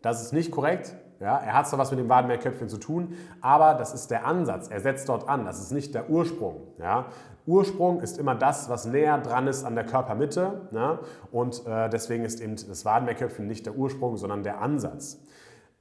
Das 0.00 0.22
ist 0.22 0.32
nicht 0.32 0.50
korrekt. 0.50 0.96
Ja, 1.24 1.38
er 1.38 1.54
hat 1.54 1.66
zwar 1.66 1.78
was 1.78 1.90
mit 1.90 1.98
dem 1.98 2.10
Wadenbeinköpfchen 2.10 2.68
zu 2.68 2.76
tun, 2.76 3.16
aber 3.40 3.72
das 3.72 3.94
ist 3.94 4.10
der 4.10 4.26
Ansatz. 4.26 4.68
Er 4.68 4.80
setzt 4.80 5.08
dort 5.08 5.26
an. 5.26 5.46
Das 5.46 5.58
ist 5.58 5.72
nicht 5.72 5.94
der 5.94 6.10
Ursprung. 6.10 6.74
Ja. 6.78 7.06
Ursprung 7.46 8.02
ist 8.02 8.18
immer 8.18 8.34
das, 8.34 8.68
was 8.68 8.84
näher 8.84 9.16
dran 9.16 9.46
ist 9.46 9.64
an 9.64 9.74
der 9.74 9.84
Körpermitte. 9.84 10.68
Ja, 10.72 10.98
und 11.32 11.66
äh, 11.66 11.88
deswegen 11.88 12.26
ist 12.26 12.42
eben 12.42 12.56
das 12.56 12.84
Wadenbeinköpfchen 12.84 13.46
nicht 13.46 13.64
der 13.64 13.74
Ursprung, 13.74 14.18
sondern 14.18 14.42
der 14.42 14.60
Ansatz. 14.60 15.18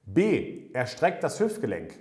B. 0.06 0.70
Er 0.72 0.86
streckt 0.86 1.26
das 1.26 1.42
Hüftgelenk. 1.42 1.94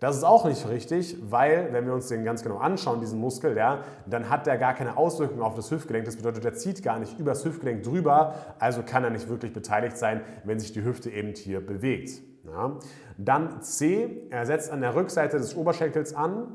Das 0.00 0.16
ist 0.16 0.22
auch 0.22 0.44
nicht 0.44 0.68
richtig, 0.68 1.16
weil, 1.28 1.72
wenn 1.72 1.84
wir 1.86 1.92
uns 1.92 2.06
den 2.06 2.24
ganz 2.24 2.44
genau 2.44 2.58
anschauen, 2.58 3.00
diesen 3.00 3.18
Muskel, 3.18 3.56
ja, 3.56 3.82
dann 4.06 4.30
hat 4.30 4.46
der 4.46 4.56
gar 4.56 4.74
keine 4.74 4.96
Auswirkung 4.96 5.42
auf 5.42 5.56
das 5.56 5.72
Hüftgelenk. 5.72 6.04
Das 6.04 6.16
bedeutet, 6.16 6.44
der 6.44 6.54
zieht 6.54 6.84
gar 6.84 7.00
nicht 7.00 7.18
übers 7.18 7.44
Hüftgelenk 7.44 7.82
drüber, 7.82 8.34
also 8.60 8.82
kann 8.82 9.02
er 9.02 9.10
nicht 9.10 9.28
wirklich 9.28 9.52
beteiligt 9.52 9.98
sein, 9.98 10.20
wenn 10.44 10.60
sich 10.60 10.72
die 10.72 10.84
Hüfte 10.84 11.10
eben 11.10 11.34
hier 11.34 11.64
bewegt. 11.64 12.22
Ja. 12.46 12.78
Dann 13.16 13.60
C, 13.62 14.28
er 14.30 14.46
setzt 14.46 14.70
an 14.70 14.80
der 14.80 14.94
Rückseite 14.94 15.38
des 15.38 15.56
Oberschenkels 15.56 16.14
an, 16.14 16.46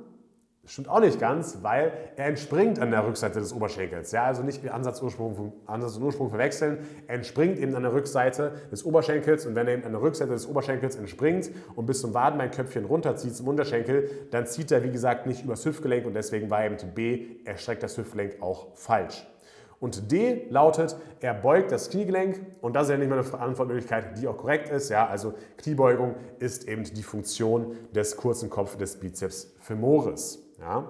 stimmt 0.65 0.88
auch 0.88 1.01
nicht 1.01 1.20
ganz, 1.20 1.60
weil 1.62 1.91
er 2.15 2.27
entspringt 2.27 2.79
an 2.79 2.91
der 2.91 3.05
Rückseite 3.05 3.39
des 3.39 3.51
Oberschenkels. 3.51 4.12
Ja, 4.12 4.24
also 4.24 4.43
nicht 4.43 4.67
Ansatz, 4.70 5.01
Ursprung, 5.01 5.53
Ansatz 5.65 5.98
und 5.98 6.03
Ursprung 6.03 6.29
verwechseln. 6.29 6.79
Er 7.08 7.15
entspringt 7.15 7.60
eben 7.60 7.75
an 7.75 7.84
der 7.84 7.93
Rückseite 7.93 8.53
des 8.72 8.86
Oberschenkels 8.86 9.46
und 9.46 9.55
wenn 9.55 9.67
er 9.67 9.74
eben 9.74 9.84
an 9.84 9.91
der 9.91 10.01
Rückseite 10.01 10.32
des 10.32 10.48
Oberschenkels 10.48 10.96
entspringt 10.96 11.51
und 11.75 11.86
bis 11.86 12.00
zum 12.00 12.13
Wadenbeinköpfchen 12.13 12.86
runterzieht 12.86 13.36
zum 13.36 13.50
Unterschenkel, 13.50 14.10
dann 14.32 14.46
zieht 14.46 14.72
er 14.72 14.84
wie 14.84 14.91
gesagt 14.91 15.27
nicht 15.27 15.43
übers 15.43 15.65
Hüftgelenk 15.65 16.05
und 16.05 16.13
deswegen 16.13 16.50
war 16.50 16.63
eben 16.63 16.77
B, 16.96 17.25
er 17.43 17.58
streckt 17.58 17.84
das 17.84 17.98
Hüftgelenk 17.98 18.41
auch 18.41 18.67
falsch. 18.75 19.27
Und 19.82 20.13
D 20.13 20.46
lautet, 20.50 20.96
er 21.20 21.34
beugt 21.34 21.74
das 21.74 21.89
Kniegelenk 21.89 22.39
und 22.62 22.74
das 22.74 22.84
ist 22.84 22.91
ja 22.91 22.98
nicht 22.98 23.10
mal 23.10 23.20
eine 23.20 23.39
Antwortmöglichkeit, 23.39 24.17
die 24.17 24.29
auch 24.29 24.38
korrekt 24.38 24.70
ist. 24.70 24.88
Ja, 24.88 25.08
also 25.08 25.34
Kniebeugung 25.58 26.15
ist 26.39 26.70
eben 26.70 26.86
die 26.86 27.03
Funktion 27.03 27.75
des 27.93 28.15
kurzen 28.15 28.50
Kopfes 28.50 28.77
des 28.77 28.98
Bizeps 28.98 29.53
femoris. 29.60 30.42
Ja? 30.63 30.84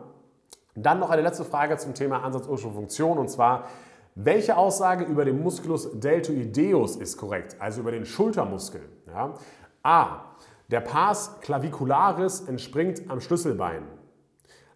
Dann 0.75 0.99
noch 0.99 1.09
eine 1.09 1.21
letzte 1.21 1.45
Frage 1.45 1.77
zum 1.77 1.93
Thema 1.93 2.23
Ansatz, 2.23 2.47
Ursprung, 2.47 2.73
Funktion 2.73 3.17
und 3.17 3.29
zwar, 3.29 3.67
welche 4.15 4.57
Aussage 4.57 5.03
über 5.05 5.25
den 5.25 5.41
Musculus 5.41 5.99
deltoideus 5.99 6.95
ist 6.95 7.17
korrekt, 7.17 7.55
also 7.59 7.81
über 7.81 7.91
den 7.91 8.05
Schultermuskel? 8.05 8.81
Ja? 9.07 9.33
A. 9.81 10.21
Der 10.69 10.81
Pars 10.81 11.39
clavicularis 11.41 12.41
entspringt 12.41 13.09
am 13.09 13.19
Schlüsselbein. 13.19 13.83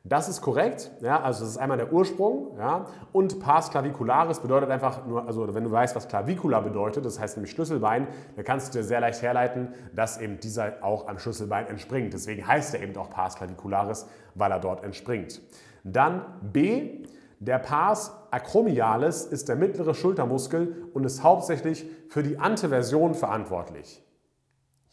Das 0.08 0.30
ist 0.30 0.42
korrekt, 0.42 0.90
ja, 1.02 1.22
also 1.22 1.42
das 1.42 1.50
ist 1.50 1.58
einmal 1.58 1.78
der 1.78 1.92
Ursprung, 1.92 2.58
ja, 2.58 2.86
und 3.12 3.42
Pars 3.42 3.70
clavicularis 3.70 4.40
bedeutet 4.40 4.70
einfach 4.70 5.06
nur, 5.06 5.28
also 5.28 5.54
wenn 5.54 5.66
du 5.66 5.72
weißt, 5.72 5.98
was 5.98 6.08
Clavicula 6.08 6.62
bedeutet, 6.62 7.04
das 7.04 7.20
heißt 7.20 7.36
nämlich 7.36 7.52
Schlüsselbein, 7.52 8.08
dann 8.38 8.46
kannst 8.46 8.74
du 8.74 8.78
dir 8.78 8.86
sehr 8.86 9.02
leicht 9.02 9.22
herleiten, 9.22 9.74
dass 9.94 10.18
eben 10.22 10.40
dieser 10.40 10.82
auch 10.82 11.10
am 11.10 11.20
Schlüsselbein 11.20 11.68
entspringt. 11.68 12.14
Deswegen 12.14 12.48
heißt 12.48 12.74
er 12.74 12.84
eben 12.84 12.96
auch 12.96 13.10
Pars 13.10 13.36
clavicularis, 13.36 14.08
weil 14.36 14.52
er 14.52 14.60
dort 14.60 14.86
entspringt. 14.86 15.42
Dann 15.84 16.22
B, 16.42 17.04
der 17.40 17.60
Pars 17.60 18.12
acromialis 18.32 19.26
ist 19.26 19.50
der 19.50 19.58
mittlere 19.58 19.94
Schultermuskel 19.94 20.90
und 20.94 21.04
ist 21.04 21.22
hauptsächlich 21.22 21.86
für 22.08 22.24
die 22.24 22.40
Anteversion 22.40 23.14
verantwortlich. 23.14 24.07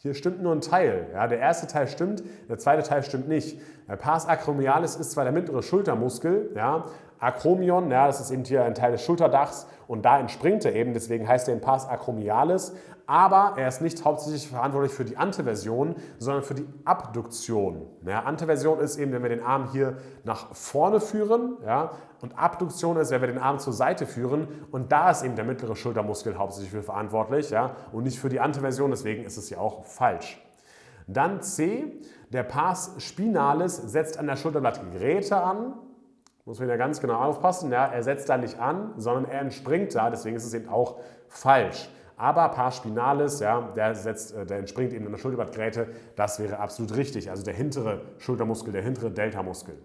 Hier 0.05 0.13
stimmt 0.13 0.43
nur 0.43 0.51
ein 0.51 0.61
Teil. 0.61 1.07
Ja, 1.13 1.25
der 1.25 1.39
erste 1.39 1.65
Teil 1.65 1.87
stimmt, 1.87 2.21
der 2.47 2.59
zweite 2.59 2.83
Teil 2.83 3.01
stimmt 3.01 3.27
nicht. 3.27 3.59
Der 3.89 3.95
Pars 3.95 4.27
acromialis 4.27 4.95
ist 4.97 5.09
zwar 5.09 5.23
der 5.23 5.33
mittlere 5.33 5.63
Schultermuskel, 5.63 6.51
ja, 6.55 6.85
Acromion, 7.17 7.89
ja, 7.89 8.05
das 8.05 8.19
ist 8.19 8.29
eben 8.29 8.43
hier 8.43 8.63
ein 8.65 8.75
Teil 8.75 8.91
des 8.91 9.01
Schulterdachs 9.01 9.65
und 9.87 10.05
da 10.05 10.19
entspringt 10.19 10.63
er 10.63 10.75
eben, 10.75 10.93
deswegen 10.93 11.27
heißt 11.27 11.49
er 11.49 11.55
Pars 11.55 11.89
acromialis, 11.89 12.75
aber 13.07 13.53
er 13.57 13.67
ist 13.67 13.81
nicht 13.81 14.03
hauptsächlich 14.03 14.47
verantwortlich 14.47 14.93
für 14.93 15.05
die 15.05 15.17
Anteversion, 15.17 15.95
sondern 16.17 16.43
für 16.43 16.55
die 16.55 16.67
Abduktion. 16.85 17.85
Ja, 18.05 18.23
Anteversion 18.23 18.79
ist 18.79 18.97
eben, 18.97 19.11
wenn 19.11 19.21
wir 19.21 19.29
den 19.29 19.43
Arm 19.43 19.71
hier 19.71 19.97
nach 20.23 20.53
vorne 20.55 20.99
führen 20.99 21.57
ja, 21.65 21.91
und 22.21 22.37
Abduktion 22.37 22.97
ist, 22.97 23.11
wenn 23.11 23.21
wir 23.21 23.27
den 23.27 23.37
Arm 23.37 23.59
zur 23.59 23.73
Seite 23.73 24.05
führen 24.05 24.47
und 24.71 24.91
da 24.91 25.11
ist 25.11 25.23
eben 25.23 25.35
der 25.35 25.45
mittlere 25.45 25.75
Schultermuskel 25.75 26.37
hauptsächlich 26.37 26.71
für 26.71 26.83
verantwortlich 26.83 27.49
ja, 27.49 27.75
und 27.91 28.03
nicht 28.03 28.19
für 28.19 28.29
die 28.29 28.39
Anteversion, 28.39 28.91
deswegen 28.91 29.23
ist 29.23 29.37
es 29.37 29.49
ja 29.49 29.59
auch 29.59 29.85
falsch. 29.85 30.41
Dann 31.07 31.41
C, 31.41 32.01
der 32.31 32.43
Pars 32.43 32.95
spinalis 32.97 33.77
setzt 33.77 34.17
an 34.17 34.27
der 34.27 34.35
Schulterblattgeräte 34.35 35.37
an. 35.37 35.73
Muss 36.45 36.59
man 36.59 36.69
ja 36.69 36.77
ganz 36.77 36.99
genau 36.99 37.19
aufpassen. 37.21 37.71
Ja, 37.71 37.85
er 37.85 38.03
setzt 38.03 38.29
da 38.29 38.37
nicht 38.37 38.59
an, 38.59 38.93
sondern 38.97 39.25
er 39.25 39.41
entspringt 39.41 39.95
da. 39.95 40.09
Deswegen 40.09 40.35
ist 40.35 40.45
es 40.45 40.53
eben 40.53 40.69
auch 40.69 40.97
falsch. 41.27 41.89
Aber 42.17 42.49
Pars 42.49 42.77
spinalis, 42.77 43.39
ja, 43.39 43.61
der, 43.75 43.95
setzt, 43.95 44.33
äh, 44.33 44.45
der 44.45 44.59
entspringt 44.59 44.93
eben 44.93 45.05
an 45.05 45.11
der 45.11 45.19
Schulterblattgräte. 45.19 45.87
Das 46.15 46.39
wäre 46.39 46.59
absolut 46.59 46.95
richtig. 46.95 47.29
Also 47.29 47.43
der 47.43 47.53
hintere 47.53 48.01
Schultermuskel, 48.17 48.71
der 48.71 48.81
hintere 48.81 49.11
Deltamuskel. 49.11 49.75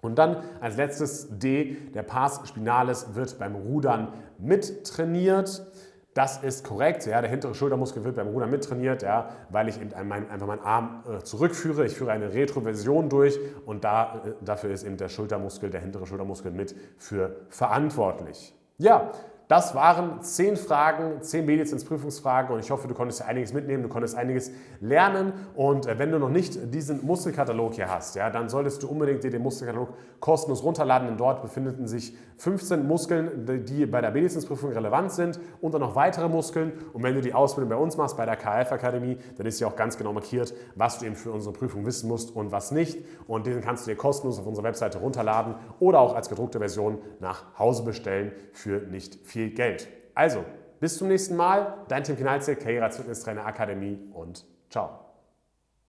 Und 0.00 0.16
dann 0.16 0.42
als 0.60 0.76
letztes 0.76 1.38
D, 1.38 1.76
der 1.94 2.02
Pars 2.02 2.40
spinalis 2.46 3.14
wird 3.14 3.38
beim 3.38 3.54
Rudern 3.54 4.12
mittrainiert. 4.38 5.66
Das 6.12 6.42
ist 6.42 6.64
korrekt. 6.64 7.06
Ja, 7.06 7.20
der 7.20 7.30
hintere 7.30 7.54
Schultermuskel 7.54 8.04
wird 8.04 8.16
beim 8.16 8.28
Rudern 8.28 8.50
mittrainiert, 8.50 9.02
ja, 9.02 9.30
weil 9.48 9.68
ich 9.68 9.80
mein, 10.04 10.30
einfach 10.30 10.46
meinen 10.46 10.60
Arm 10.60 11.02
äh, 11.08 11.22
zurückführe. 11.22 11.86
Ich 11.86 11.94
führe 11.96 12.12
eine 12.12 12.34
Retroversion 12.34 13.08
durch 13.08 13.38
und 13.64 13.84
da, 13.84 14.22
äh, 14.24 14.32
dafür 14.44 14.70
ist 14.70 14.84
eben 14.84 14.96
der 14.96 15.08
Schultermuskel, 15.08 15.70
der 15.70 15.80
hintere 15.80 16.06
Schultermuskel 16.06 16.52
mit 16.52 16.76
für 16.98 17.36
verantwortlich. 17.48 18.54
Ja, 18.78 19.10
das 19.48 19.74
waren 19.74 20.22
zehn 20.22 20.56
Fragen, 20.56 21.20
zehn 21.20 21.44
Medizinprüfungsfragen 21.44 22.54
und 22.54 22.60
ich 22.60 22.70
hoffe, 22.70 22.88
du 22.88 22.94
konntest 22.94 23.22
einiges 23.22 23.52
mitnehmen, 23.52 23.82
du 23.82 23.90
konntest 23.90 24.16
einiges 24.16 24.50
lernen. 24.80 25.32
Und 25.54 25.86
äh, 25.86 25.98
wenn 25.98 26.10
du 26.10 26.18
noch 26.18 26.30
nicht 26.30 26.72
diesen 26.72 27.04
Muskelkatalog 27.04 27.74
hier 27.74 27.90
hast, 27.90 28.14
ja, 28.16 28.30
dann 28.30 28.48
solltest 28.48 28.82
du 28.82 28.88
unbedingt 28.88 29.22
dir 29.22 29.30
den 29.30 29.42
Muskelkatalog 29.42 29.90
kostenlos 30.20 30.62
runterladen, 30.62 31.08
denn 31.08 31.18
dort 31.18 31.42
befinden 31.42 31.86
sich 31.86 32.16
15 32.38 32.86
Muskeln, 32.86 33.64
die 33.66 33.86
bei 33.86 34.00
der 34.00 34.10
Medizinprüfung 34.10 34.72
relevant 34.72 35.12
sind 35.12 35.38
und 35.60 35.72
dann 35.72 35.82
noch 35.82 35.94
weitere 35.94 36.28
Muskeln. 36.28 36.72
Und 36.92 37.02
wenn 37.02 37.14
du 37.14 37.20
die 37.20 37.34
Ausbildung 37.34 37.68
bei 37.68 37.76
uns 37.76 37.96
machst, 37.96 38.16
bei 38.16 38.24
der 38.24 38.36
KF 38.36 38.72
Akademie, 38.72 39.18
dann 39.36 39.46
ist 39.46 39.60
ja 39.60 39.68
auch 39.68 39.76
ganz 39.76 39.96
genau 39.98 40.12
markiert, 40.12 40.54
was 40.74 40.98
du 40.98 41.06
eben 41.06 41.16
für 41.16 41.30
unsere 41.30 41.52
Prüfung 41.52 41.84
wissen 41.84 42.08
musst 42.08 42.34
und 42.34 42.50
was 42.50 42.70
nicht. 42.70 42.98
Und 43.26 43.46
den 43.46 43.60
kannst 43.60 43.86
du 43.86 43.90
dir 43.90 43.96
kostenlos 43.96 44.38
auf 44.38 44.46
unserer 44.46 44.64
Webseite 44.64 44.98
runterladen 44.98 45.54
oder 45.80 46.00
auch 46.00 46.14
als 46.14 46.28
gedruckte 46.28 46.58
Version 46.58 46.98
nach 47.20 47.58
Hause 47.58 47.84
bestellen 47.84 48.32
für 48.52 48.80
nicht 48.80 49.18
viel 49.22 49.43
viel 49.44 49.54
Geld. 49.54 49.88
Also, 50.14 50.44
bis 50.80 50.98
zum 50.98 51.08
nächsten 51.08 51.36
Mal. 51.36 51.84
Dein 51.88 52.04
Tim 52.04 52.16
Knalze, 52.16 52.56
Karriere 52.56 52.84
als 52.84 52.96
Fitnesstrainer 52.96 53.46
Akademie 53.46 53.98
und 54.12 54.44
ciao. 54.70 55.03